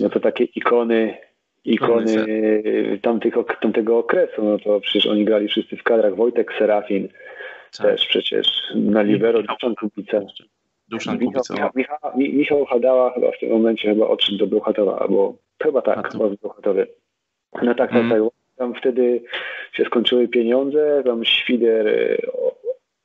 [0.00, 1.16] no to takie ikony,
[1.64, 2.26] ikony
[3.02, 7.08] tamtych, tamtego okresu, no to przecież oni grali wszyscy w kadrach, Wojtek Serafin
[7.78, 7.86] tak.
[7.86, 10.20] też przecież, na libero Duszan Kubica.
[10.88, 11.54] Duszan Kubica.
[11.54, 16.12] Michał, Michał, Michał Hadała chyba w tym momencie chyba odszedł do Bełchatowa, albo chyba tak,
[16.12, 16.86] chyba w Bełchatowie.
[17.62, 18.22] No tak, tak, tak.
[18.56, 19.22] Tam wtedy
[19.72, 22.16] się skończyły pieniądze, tam Świder e,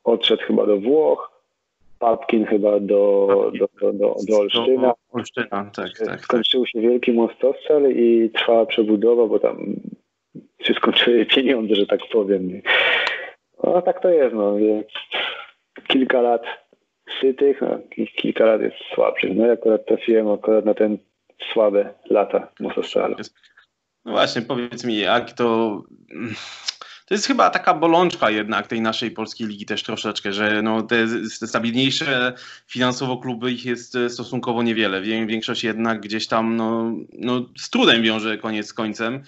[0.03, 1.32] odszedł chyba do Włoch,
[2.03, 3.27] Papkin chyba do,
[3.59, 4.93] do, do, do, do Olsztyna.
[5.11, 6.21] Olsztyna, tak, tak.
[6.21, 6.69] Skończył tak.
[6.69, 9.75] się wielki mostostal i trwała przebudowa, bo tam
[10.61, 12.61] się skończyły pieniądze, że tak powiem.
[13.63, 14.55] No tak to jest, no.
[15.87, 16.43] Kilka lat
[17.21, 17.79] sytych, no,
[18.15, 19.35] kilka lat jest słabszych.
[19.35, 20.97] No i akurat trafiłem akurat na ten
[21.53, 23.15] słabe lata mostostalu.
[24.05, 25.81] No właśnie, powiedz mi, jak to
[27.05, 31.07] to jest chyba taka bolączka jednak tej naszej polskiej ligi też troszeczkę, że no te,
[31.39, 32.33] te stabilniejsze
[32.67, 35.01] finansowo kluby ich jest e, stosunkowo niewiele.
[35.01, 39.23] Większość jednak gdzieś tam no, no z trudem wiąże koniec z końcem.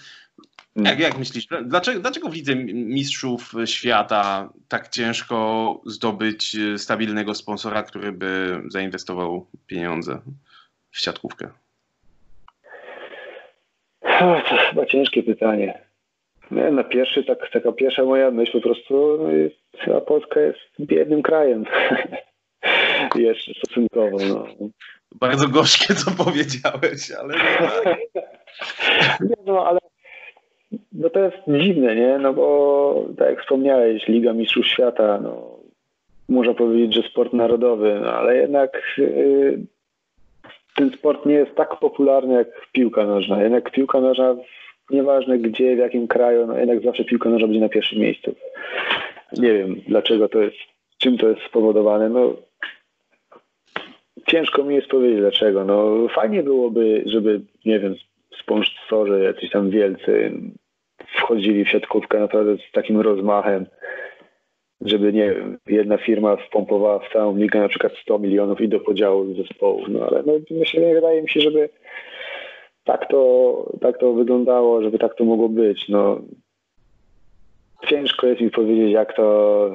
[0.76, 7.82] Jak, jak myślisz, dlaczego, dlaczego w Lidze Mistrzów Świata tak ciężko zdobyć e, stabilnego sponsora,
[7.82, 10.20] który by zainwestował pieniądze
[10.90, 11.48] w siatkówkę?
[14.00, 15.85] To chyba ciężkie pytanie.
[16.50, 19.28] Nie, na pierwszy, tak, taka pierwsza moja myśl po prostu, no
[19.78, 21.64] chyba Polska jest biednym krajem.
[23.14, 24.18] Jeszcze stosunkowo.
[24.28, 24.46] No.
[25.14, 27.34] Bardzo gorzkie, co powiedziałeś, ale...
[29.30, 29.78] nie, no, ale
[30.92, 32.18] no to jest dziwne, nie?
[32.18, 35.56] No bo tak jak wspomniałeś, Liga Mistrzów Świata, no
[36.28, 39.58] można powiedzieć, że sport narodowy, no, ale jednak yy,
[40.76, 43.42] ten sport nie jest tak popularny jak piłka nożna.
[43.42, 44.36] Jednak piłka nożna
[44.90, 48.34] nieważne gdzie, w jakim kraju, no jednak zawsze piłka nożna będzie na pierwszym miejscu.
[49.32, 50.56] Nie wiem dlaczego to jest,
[50.98, 52.08] czym to jest spowodowane.
[52.08, 52.36] No,
[54.26, 55.64] ciężko mi jest powiedzieć dlaczego.
[55.64, 57.94] No, fajnie byłoby, żeby, nie wiem,
[58.40, 60.32] sponsorzy, jacyś tam wielcy
[61.16, 63.66] wchodzili w siatkówkę naprawdę z takim rozmachem.
[64.80, 68.80] żeby nie wiem, jedna firma wpompowała w całą ligę na przykład 100 milionów i do
[68.80, 69.82] podziału zespołu.
[69.88, 71.68] No ale no, myślę, wydaje mi się, żeby
[72.86, 75.88] tak to, tak to wyglądało, żeby tak to mogło być.
[75.88, 76.20] No,
[77.88, 79.70] ciężko jest mi powiedzieć, jak to,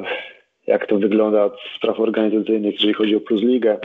[0.68, 3.78] jak to wygląda od spraw organizacyjnych, jeżeli chodzi o Plus Ligę.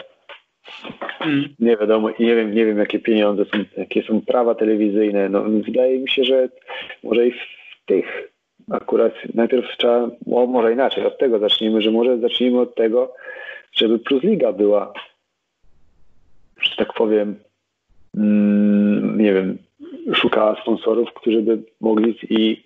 [1.20, 1.48] Mm.
[1.58, 5.28] Nie wiadomo, nie wiem, nie wiem jakie pieniądze są, jakie są prawa telewizyjne.
[5.28, 6.48] No, wydaje mi się, że
[7.02, 7.36] może i w
[7.86, 8.32] tych
[8.70, 13.14] akurat najpierw trzeba, o, może inaczej, od tego zacznijmy, że może zacznijmy od tego,
[13.72, 14.92] żeby Plus Liga była,
[16.60, 17.36] że tak powiem,
[19.16, 19.58] nie wiem,
[20.14, 22.62] szukała sponsorów, którzy by mogli i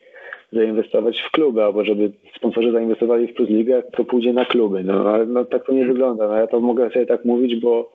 [0.52, 4.84] zainwestować w kluby, albo żeby sponsorzy zainwestowali w Plus Ligę, to pójdzie na kluby.
[4.84, 6.28] No ale no, tak to nie wygląda.
[6.28, 7.92] No, ja to mogę sobie tak mówić, bo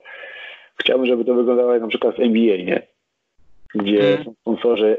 [0.76, 2.82] chciałbym, żeby to wyglądało jak na przykład w NBA, nie?
[3.74, 4.24] Gdzie hmm.
[4.24, 4.96] są sponsorzy,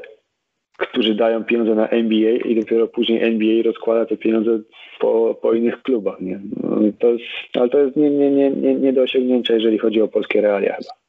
[0.78, 4.60] którzy dają pieniądze na NBA i dopiero później NBA rozkłada te pieniądze
[5.00, 6.40] po, po innych klubach, nie?
[6.64, 10.02] No, to jest, ale to jest nie, nie, nie, nie, nie do osiągnięcia, jeżeli chodzi
[10.02, 11.07] o polskie realia chyba.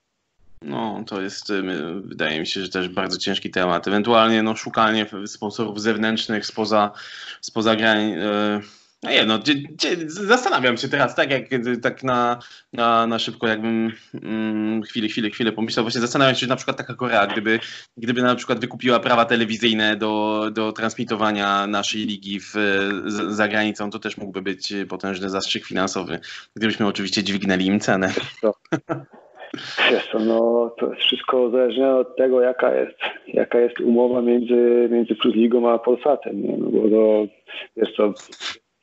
[0.62, 1.62] No, to jest, y,
[2.04, 3.88] wydaje mi się, że też bardzo ciężki temat.
[3.88, 6.92] Ewentualnie no, szukanie sponsorów zewnętrznych spoza,
[7.40, 8.10] spoza grań.
[8.10, 8.60] Yy,
[9.02, 9.38] no nie, no,
[10.06, 11.44] zastanawiam się teraz, tak jak
[11.82, 12.38] tak na,
[12.72, 16.76] na, na szybko, jakbym mm, chwilę, chwilę, chwilę pomyślał, właśnie zastanawiam się, że na przykład
[16.76, 17.60] taka Korea, gdyby,
[17.96, 22.54] gdyby na przykład wykupiła prawa telewizyjne do, do transmitowania naszej ligi w,
[23.28, 26.20] za granicą, to też mógłby być potężny zastrzyk finansowy,
[26.56, 28.12] gdybyśmy oczywiście dźwignęli im cenę.
[29.90, 34.88] Wiesz co, no to jest wszystko uzależnione od tego, jaka jest, jaka jest umowa między,
[34.90, 36.56] między Plus Ligą a Polsatem, nie?
[36.56, 37.26] No bo to,
[37.76, 38.12] wiesz co,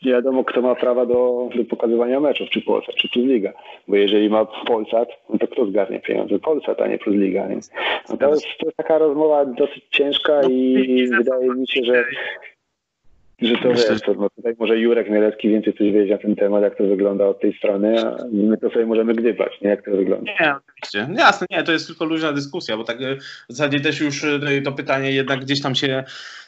[0.06, 3.54] nie wiadomo, kto ma prawa do, do pokazywania meczów, czy Polsat, czy Plus Liga.
[3.88, 6.40] Bo jeżeli ma Polsat, no to kto zgarnie pieniądze?
[6.40, 7.48] Polsat, a nie Plus Liga.
[7.48, 7.60] Nie?
[8.10, 12.06] No to, jest, to jest taka rozmowa dosyć ciężka no, i wydaje mi się, że
[13.42, 16.36] że to Myślę, wiesz, to, no tutaj może Jurek Mielecki więcej coś wiedzieć na ten
[16.36, 19.70] temat, jak to wygląda od tej strony, a my to sobie możemy gdybać, nie?
[19.70, 20.32] Jak to wygląda.
[20.32, 21.08] Nie, oczywiście.
[21.14, 23.16] No jasne, nie, to jest tylko luźna dyskusja, bo tak e,
[23.50, 26.04] w zasadzie też już e, to pytanie jednak gdzieś tam się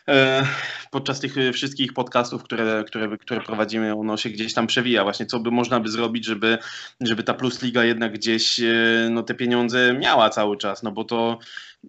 [0.08, 0.44] e,
[0.92, 5.04] podczas tych wszystkich podcastów, które, które, które prowadzimy, ono się gdzieś tam przewija.
[5.04, 6.58] Właśnie co by można by zrobić, żeby,
[7.02, 8.62] żeby ta Plus Liga jednak gdzieś
[9.10, 11.40] no, te pieniądze miała cały czas, no bo to...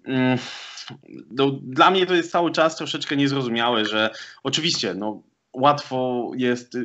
[0.07, 0.39] Mm,
[1.31, 4.11] no, dla mnie to jest cały czas troszeczkę niezrozumiałe, że
[4.43, 5.23] oczywiście no,
[5.53, 6.79] łatwo jest.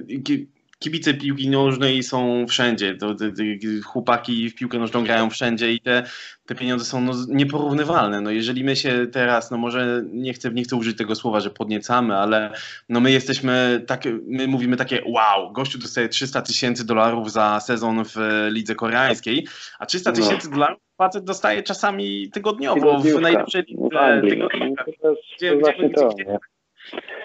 [0.83, 2.95] Kibice piłki nożnej są wszędzie.
[2.95, 3.43] To, to, to,
[3.85, 6.03] chłopaki w piłkę nożną grają wszędzie i te,
[6.45, 8.21] te pieniądze są no, nieporównywalne.
[8.21, 11.49] No, jeżeli my się teraz, no może nie chcę, nie chcę użyć tego słowa, że
[11.49, 12.53] podniecamy, ale
[12.89, 18.03] no my jesteśmy takie, my mówimy takie wow, gościu dostaje 300 tysięcy dolarów za sezon
[18.05, 18.15] w
[18.49, 19.47] lidze koreańskiej,
[19.79, 20.15] a 300 no.
[20.15, 20.53] tysięcy no.
[20.53, 24.75] dolarów facet dostaje czasami tygodniowo w najlepszej lidze tygodniowej.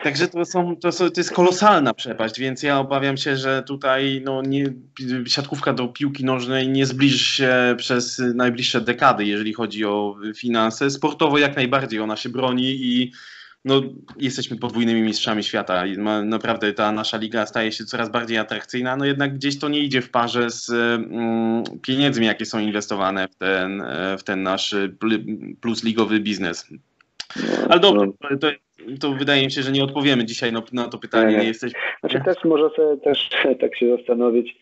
[0.02, 4.22] Także to, są, to, są, to jest kolosalna przepaść, więc ja obawiam się, że tutaj
[4.24, 4.64] no, nie,
[5.26, 10.90] siatkówka do piłki nożnej nie zbliży się przez najbliższe dekady, jeżeli chodzi o finanse.
[10.90, 13.12] Sportowo jak najbardziej ona się broni i
[13.64, 13.82] no,
[14.16, 15.84] jesteśmy podwójnymi mistrzami świata.
[16.24, 20.02] Naprawdę ta nasza liga staje się coraz bardziej atrakcyjna, no jednak gdzieś to nie idzie
[20.02, 23.82] w parze z mm, pieniędzmi, jakie są inwestowane w ten,
[24.18, 24.74] w ten nasz
[25.60, 26.66] plus ligowy biznes.
[27.68, 28.38] Ale dobrze, no.
[28.38, 28.48] to,
[29.00, 31.32] to wydaje mi się, że nie odpowiemy dzisiaj na, na to pytanie.
[31.32, 31.72] Nie, nie jesteś...
[32.00, 34.56] Znaczy też może sobie też tak się zastanowić,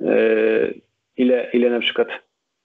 [0.00, 0.06] e,
[1.16, 2.08] ile, ile na przykład,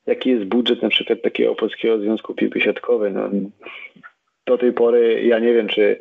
[0.05, 3.13] jaki jest budżet na przykład takiego Polskiego Związku Piłki Siatkowej.
[3.13, 3.29] No,
[4.45, 5.99] do tej pory ja nie wiem, czy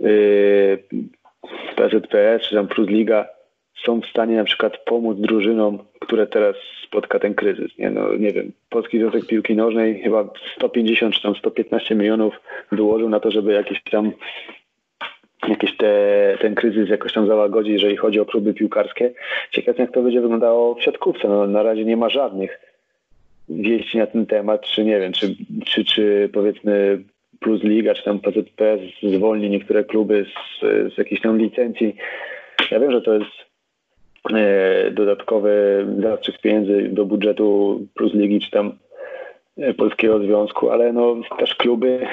[0.00, 0.78] yy,
[1.76, 3.28] PZPS, czy tam Plus Liga
[3.84, 6.56] są w stanie na przykład pomóc drużynom, które teraz
[6.88, 7.78] spotka ten kryzys.
[7.78, 12.34] Nie, no, nie wiem, Polski Związek Piłki Nożnej chyba 150 czy tam 115 milionów
[12.72, 14.12] wyłożył na to, żeby jakieś tam
[15.48, 15.94] jakiś te,
[16.40, 19.12] ten kryzys jakoś tam załagodzić, jeżeli chodzi o kluby piłkarskie.
[19.50, 21.28] Ciekawe jak to będzie wyglądało w siatkówce.
[21.28, 22.60] No, na razie nie ma żadnych
[23.48, 25.36] wieści na ten temat, czy nie wiem, czy,
[25.66, 27.04] czy, czy powiedzmy
[27.40, 30.26] Plus Liga, czy tam PZPS zwolni niektóre kluby
[30.60, 30.60] z,
[30.94, 31.96] z jakichś tam licencji.
[32.70, 33.47] Ja wiem, że to jest
[34.34, 38.72] e, dodatkowy zastrzyk pieniędzy do budżetu Plus Ligi, czy tam
[39.56, 42.06] e, Polskiego Związku, ale no też kluby,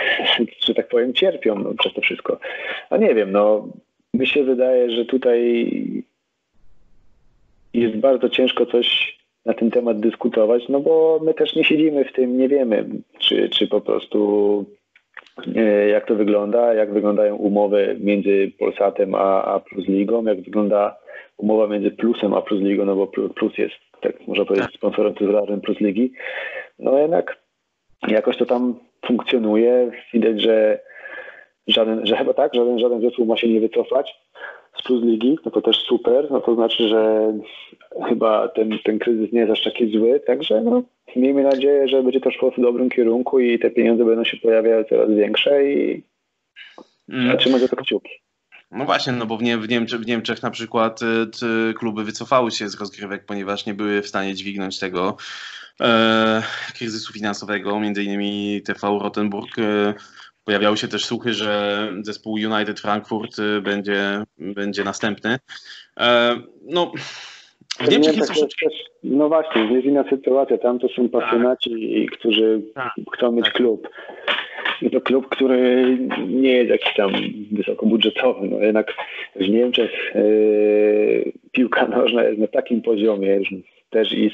[0.66, 2.38] że tak powiem, cierpią no, przez to wszystko.
[2.90, 3.68] A nie wiem, no
[4.14, 5.68] mi się wydaje, że tutaj
[7.74, 12.12] jest bardzo ciężko coś na ten temat dyskutować, no bo my też nie siedzimy w
[12.12, 12.84] tym, nie wiemy,
[13.18, 14.64] czy, czy po prostu
[15.90, 20.96] jak to wygląda, jak wyglądają umowy między Polsatem a, a Plus Ligą, jak wygląda
[21.36, 24.76] umowa między Plusem a Plus Ligą, no bo Plus jest, tak można powiedzieć, tak.
[24.76, 26.12] sponsorem titularzem Plus Ligi.
[26.78, 27.38] No jednak
[28.08, 28.74] jakoś to tam
[29.06, 29.90] funkcjonuje.
[30.12, 30.80] Widać, że
[31.66, 34.14] żaden, że chyba tak, żaden, żaden zespół ma się nie wycofać
[34.78, 37.32] z Plus Ligi, no to też super, no to znaczy, że
[38.08, 40.82] chyba ten, ten kryzys nie jest aż taki zły, także no,
[41.16, 44.84] miejmy nadzieję, że będzie to szło w dobrym kierunku i te pieniądze będą się pojawiały
[44.84, 46.04] coraz większe i
[47.08, 47.38] mm.
[47.38, 48.10] trzymamy za to kciuki.
[48.70, 52.50] No właśnie, no bo w, Nie w, Niemczech, w Niemczech na przykład y, kluby wycofały
[52.50, 55.16] się z rozgrywek, ponieważ nie były w stanie dźwignąć tego
[55.80, 56.42] e,
[56.74, 57.80] kryzysu finansowego.
[57.80, 59.94] Między innymi TV Rottenburg e,
[60.44, 65.38] Pojawiały się też słuchy, że zespół United Frankfurt y, będzie, będzie następny.
[66.00, 66.92] E, no,
[67.80, 68.66] w Niemczech jest troszeczkę...
[69.04, 70.58] No właśnie, jest inna sytuacja.
[70.58, 72.18] Tam to są pasjonaci, tak.
[72.18, 72.92] którzy tak.
[73.14, 73.54] chcą mieć tak.
[73.54, 73.88] klub.
[74.82, 75.98] I to klub, który
[76.28, 77.12] nie jest jakiś tam
[77.52, 78.48] wysokobudżetowy.
[78.48, 78.94] No jednak
[79.36, 83.40] w Niemczech yy, piłka nożna jest na takim poziomie,
[83.90, 84.30] też i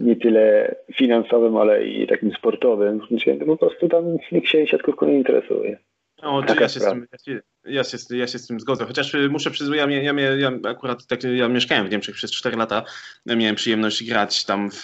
[0.00, 5.14] nie tyle finansowym, ale i takim sportowym, że po prostu tam nikt się siatkówką nie
[5.14, 5.78] interesuje.
[6.22, 9.28] No, ja się, tym, ja, się, ja, się, ja się z tym zgodzę, chociaż y,
[9.28, 12.84] muszę przyznać, ja, ja, ja, akurat tak, ja mieszkałem w Niemczech przez 4 lata,
[13.26, 14.82] miałem przyjemność grać tam w,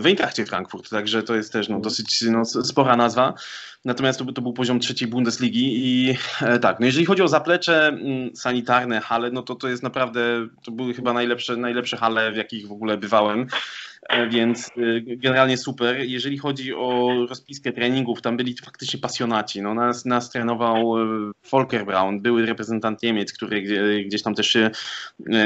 [0.00, 3.34] w Eintrachcie Frankfurt, także to jest też no, dosyć no, spora nazwa,
[3.84, 7.88] natomiast to, to był poziom trzeciej Bundesligi i e, tak, no jeżeli chodzi o zaplecze
[7.88, 12.36] mm, sanitarne, hale, no to to jest naprawdę, to były chyba najlepsze, najlepsze hale, w
[12.36, 13.46] jakich w ogóle bywałem.
[14.08, 16.00] E, więc e, generalnie super.
[16.00, 19.62] Jeżeli chodzi o rozpiskę treningów, tam byli faktycznie pasjonaci.
[19.62, 23.62] No, nas, nas trenował e, Volker Braun, były reprezentant Niemiec, który
[24.04, 24.70] gdzieś tam też się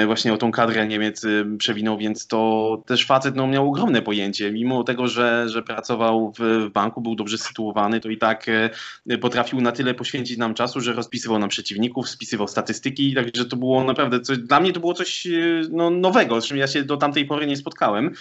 [0.06, 1.26] właśnie o tą kadrę Niemiec
[1.58, 4.52] przewinął, więc to też facet no, miał ogromne pojęcie.
[4.52, 8.46] Mimo tego, że, że pracował w, banku, był dobrze sytuowany, to i tak
[9.20, 13.84] potrafił na tyle poświęcić nam czasu, że rozpisywał nam przeciwników, spisywał statystyki, także to było
[13.84, 15.26] naprawdę, coś, dla mnie to było coś
[15.70, 18.14] no, nowego, z czym ja się do tamtej pory nie spotkałem.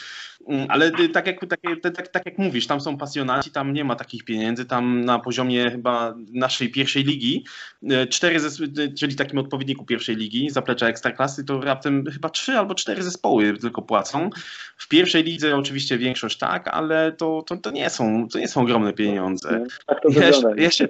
[0.47, 1.59] Mm, ale tak jak, tak,
[1.95, 5.71] tak, tak jak mówisz, tam są pasjonaci, tam nie ma takich pieniędzy, tam na poziomie
[5.71, 7.45] chyba naszej pierwszej ligi,
[7.89, 8.69] e, cztery zespoły,
[8.99, 13.81] czyli takim odpowiedniku pierwszej ligi, zaplecza ekstraklasy, to raptem chyba trzy albo cztery zespoły tylko
[13.81, 14.29] płacą.
[14.77, 18.61] W pierwszej lidze oczywiście większość tak, ale to, to, to, nie, są, to nie są
[18.61, 19.59] ogromne pieniądze.
[19.59, 20.87] No, tak to jeszcze, jeszcze,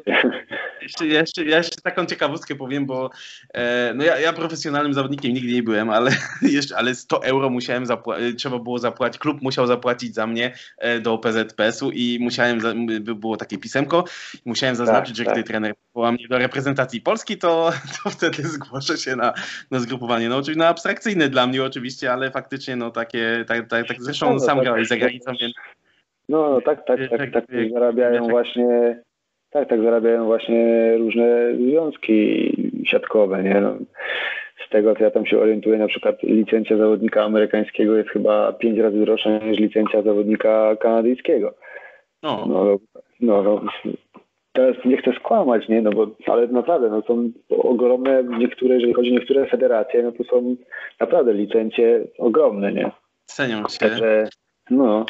[0.82, 3.10] jeszcze, jeszcze, jeszcze taką ciekawostkę powiem, bo
[3.54, 7.86] e, no ja, ja profesjonalnym zawodnikiem nigdy nie byłem, ale, jeszcze, ale 100 euro musiałem
[7.86, 12.60] zapłacić, trzeba było zapłacić, klub musiał zapłacić za mnie e, do PZPS-u i musiałem,
[13.00, 14.04] było takie pisemko,
[14.46, 15.34] musiałem zaznaczyć, tak, że tak.
[15.34, 17.72] gdy trener powoła mnie do reprezentacji Polski, to,
[18.04, 19.34] to wtedy zgłoszę się na,
[19.72, 20.30] na zgrupowanie.
[20.30, 24.26] No oczywiście no, abstrakcyjne dla mnie oczywiście, ale faktycznie no takie, tak, tak, tak zresztą
[24.26, 25.54] no, no, sam tak, grałeś za granicą, więc...
[26.30, 29.02] No, no tak, tak, tak, tak, tak zarabiają właśnie
[29.56, 32.52] tak, tak zarabiają właśnie różne związki
[32.88, 33.62] siatkowe, nie?
[33.62, 33.78] No,
[34.68, 38.80] z tego, co ja tam się orientuję, na przykład licencja zawodnika amerykańskiego jest chyba pięć
[38.80, 41.54] razy droższa niż licencja zawodnika kanadyjskiego.
[42.24, 42.46] No.
[42.50, 42.78] No,
[43.20, 43.62] no, no,
[44.54, 49.12] teraz nie chcę skłamać, nie, no bo, ale naprawdę, no są ogromne niektóre, jeżeli chodzi
[49.12, 50.56] o niektóre federacje, no to są
[51.00, 52.92] naprawdę licencje ogromne, nie?
[53.26, 53.80] Cenią się.
[53.80, 54.28] Także,
[54.70, 55.06] no,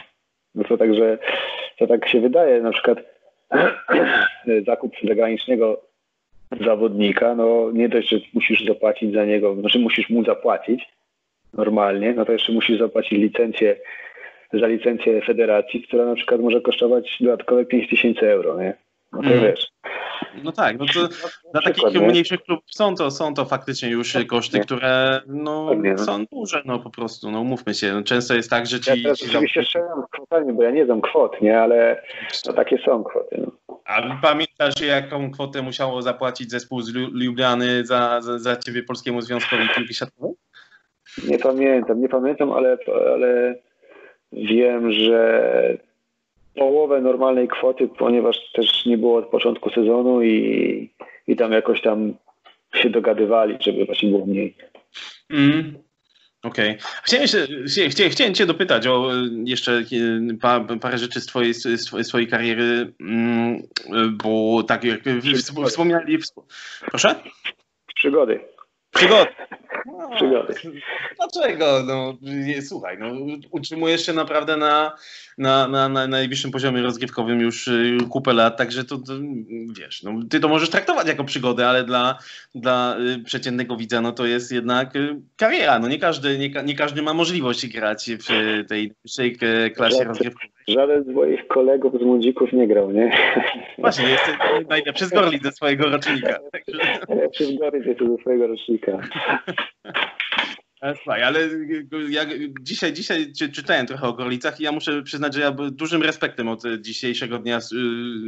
[0.55, 1.17] no to także,
[1.79, 2.97] to tak się wydaje, na przykład
[4.67, 5.81] zakup zagranicznego
[6.65, 10.89] zawodnika, no nie dość, że musisz zapłacić za niego, znaczy musisz mu zapłacić
[11.53, 13.75] normalnie, no to jeszcze musisz zapłacić licencję
[14.53, 18.73] za licencję federacji, która na przykład może kosztować dodatkowe 5000 euro, nie?
[19.13, 19.41] No to mm.
[19.41, 19.67] wiesz.
[20.43, 21.07] No tak, no to no,
[21.53, 22.07] dla takich nie?
[22.07, 26.61] mniejszych klubów są to, są to faktycznie już tak, koszty, które no, no, są duże,
[26.65, 27.93] no po prostu, no umówmy się.
[27.93, 28.89] No, często jest tak, że ci...
[28.89, 32.03] Ja teraz ci oczywiście strzelam kwotami, bo ja nie znam kwot, nie, ale
[32.45, 33.37] no, takie są kwoty.
[33.37, 33.51] No.
[33.85, 39.69] A pamiętasz, jaką kwotę musiało zapłacić zespół z Lubliany za, za, za ciebie Polskiemu Związkowi
[39.75, 40.33] Piłki Siatkowej?
[41.27, 42.77] Nie pamiętam, nie pamiętam, ale,
[43.13, 43.55] ale
[44.31, 45.77] wiem, że
[46.55, 50.89] połowę normalnej kwoty, ponieważ też nie było od początku sezonu i,
[51.27, 52.13] i tam jakoś tam
[52.75, 54.55] się dogadywali, żeby właśnie było mniej.
[55.29, 55.84] Mm.
[56.45, 56.69] Okej.
[56.69, 56.87] Okay.
[57.03, 57.47] Chciałem, jeszcze,
[57.91, 59.11] chciałem, chciałem Cię dopytać o
[59.43, 59.83] jeszcze
[60.81, 63.61] parę rzeczy z Twojej, z twojej kariery, mm,
[64.23, 64.99] bo tak jak
[65.67, 66.17] wspomnieli...
[66.91, 67.15] Proszę?
[67.95, 68.54] Przygody.
[68.95, 69.31] Przygody.
[70.15, 70.53] Przygody.
[71.15, 71.83] Dlaczego?
[71.85, 73.07] No, nie, słuchaj, no,
[73.51, 74.95] utrzymujesz się naprawdę na,
[75.37, 79.13] na, na, na najwyższym poziomie rozgrywkowym już y, kupę lat, także to, to,
[79.79, 82.19] wiesz, no, ty to możesz traktować jako przygodę, ale dla,
[82.55, 85.79] dla y, przeciętnego widza no, to jest jednak y, kariera.
[85.79, 89.37] No, nie, każdy, nie, nie każdy ma możliwość grać w tej wyższej
[89.75, 90.54] klasie rozgrywkowej.
[90.67, 93.11] Żaden z moich kolegów z młodzików nie grał, nie?
[93.77, 94.31] Właśnie, jest
[94.69, 96.39] najlepszy z Gorli ze swojego rocznika.
[97.09, 98.99] Najlepszy z Gorli ze swojego rocznika.
[100.81, 101.39] E, słuchaj, ale
[102.09, 102.21] ja
[102.61, 106.63] dzisiaj, dzisiaj czytałem trochę o Gorlicach i ja muszę przyznać, że ja dużym respektem od
[106.79, 107.59] dzisiejszego dnia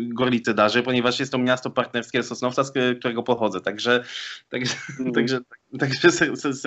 [0.08, 3.62] Gorlicy darzę, ponieważ jest to miasto partnerskie Sosnowca, z którego pochodzę.
[3.62, 4.04] Także,
[4.50, 5.14] także, mm.
[5.14, 5.40] także,
[5.80, 6.12] także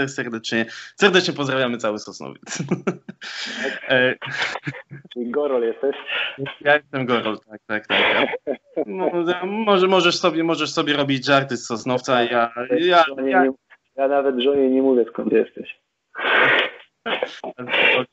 [0.09, 0.67] serdecznie,
[0.97, 2.59] serdecznie pozdrawiamy cały Sosnowiec.
[3.89, 4.15] E,
[5.13, 5.97] Czyli Gorol jesteś?
[6.61, 8.01] Ja jestem Gorol, tak, tak, tak.
[8.01, 8.27] Ja,
[8.87, 9.11] no,
[9.45, 12.23] może, możesz, sobie, możesz sobie robić żarty z Sosnowca.
[12.23, 13.45] Ja, ja, ja,
[13.97, 15.81] ja nawet żonie nie mówię skąd jesteś.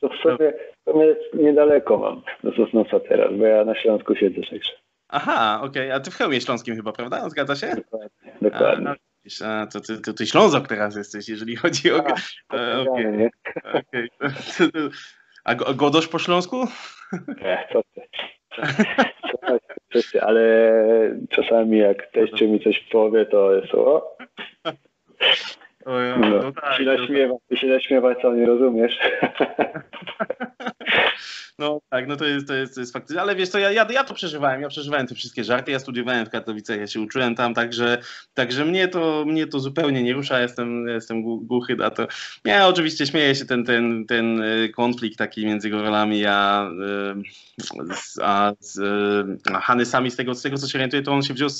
[0.00, 0.52] To w sobie
[0.84, 4.72] to jest niedaleko mam do Sosnowca teraz, bo ja na Śląsku siedzę także.
[5.08, 5.94] Aha, okej, okay.
[5.94, 7.28] a ty w Chełmie Śląskim chyba, prawda?
[7.28, 7.76] Zgadza się?
[7.76, 8.32] Dokładnie.
[8.42, 8.94] dokładnie.
[9.44, 12.04] A, to ty, to ty Ślązok teraz jesteś, jeżeli chodzi o...
[12.48, 13.30] A, okay.
[13.72, 14.08] okay.
[15.44, 16.66] A godosz po śląsku?
[17.42, 18.00] Nie, co ty.
[20.22, 20.72] ale
[21.30, 24.16] czasami jak teściu mi coś powie, to jest o,
[25.88, 28.98] no, no tak, się naśmiewa, no, się naśmiewa, co nie rozumiesz.
[31.58, 33.86] No tak, no to jest, to jest, to jest faktycznie, ale wiesz co, ja, ja,
[33.90, 37.34] ja to przeżywałem, ja przeżywałem te wszystkie żarty, ja studiowałem w Katowicach, ja się uczyłem
[37.34, 37.98] tam, także,
[38.34, 42.06] także mnie, to, mnie to zupełnie nie rusza, jestem, jestem głuchy na to.
[42.44, 47.14] Ja oczywiście śmieję się ten, ten, ten e, konflikt taki między Gorolami a, e,
[48.22, 48.78] a z
[49.52, 51.58] a Hanysami, z tego, z tego co się orientuję, to on się wziął z,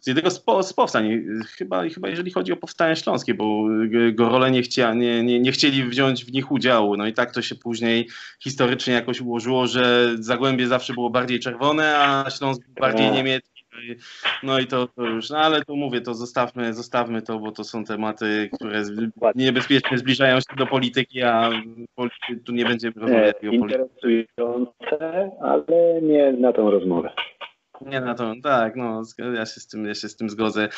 [0.00, 1.22] z jednego z, z powstań,
[1.56, 3.64] chyba, chyba jeżeli chodzi o powstanie śląskie, bo
[4.12, 7.42] Gorole nie, chcia, nie, nie, nie chcieli wziąć w nich udziału, no i tak to
[7.42, 8.08] się później
[8.40, 13.53] historycznie jakoś ułożyło, że Zagłębie zawsze było bardziej czerwone, a Śląsk bardziej no.
[14.42, 17.64] No i to, to, już, no ale tu mówię, to zostawmy, zostawmy to, bo to
[17.64, 18.82] są tematy, które
[19.34, 21.50] niebezpiecznie zbliżają się do polityki, a
[22.44, 23.56] tu nie będziemy rozmawiać o polityce.
[23.56, 27.10] Interesujące, ale nie na tą rozmowę.
[27.80, 29.02] Nie na to, tak, no,
[29.34, 30.68] ja się z tym, ja się z tym zgodzę.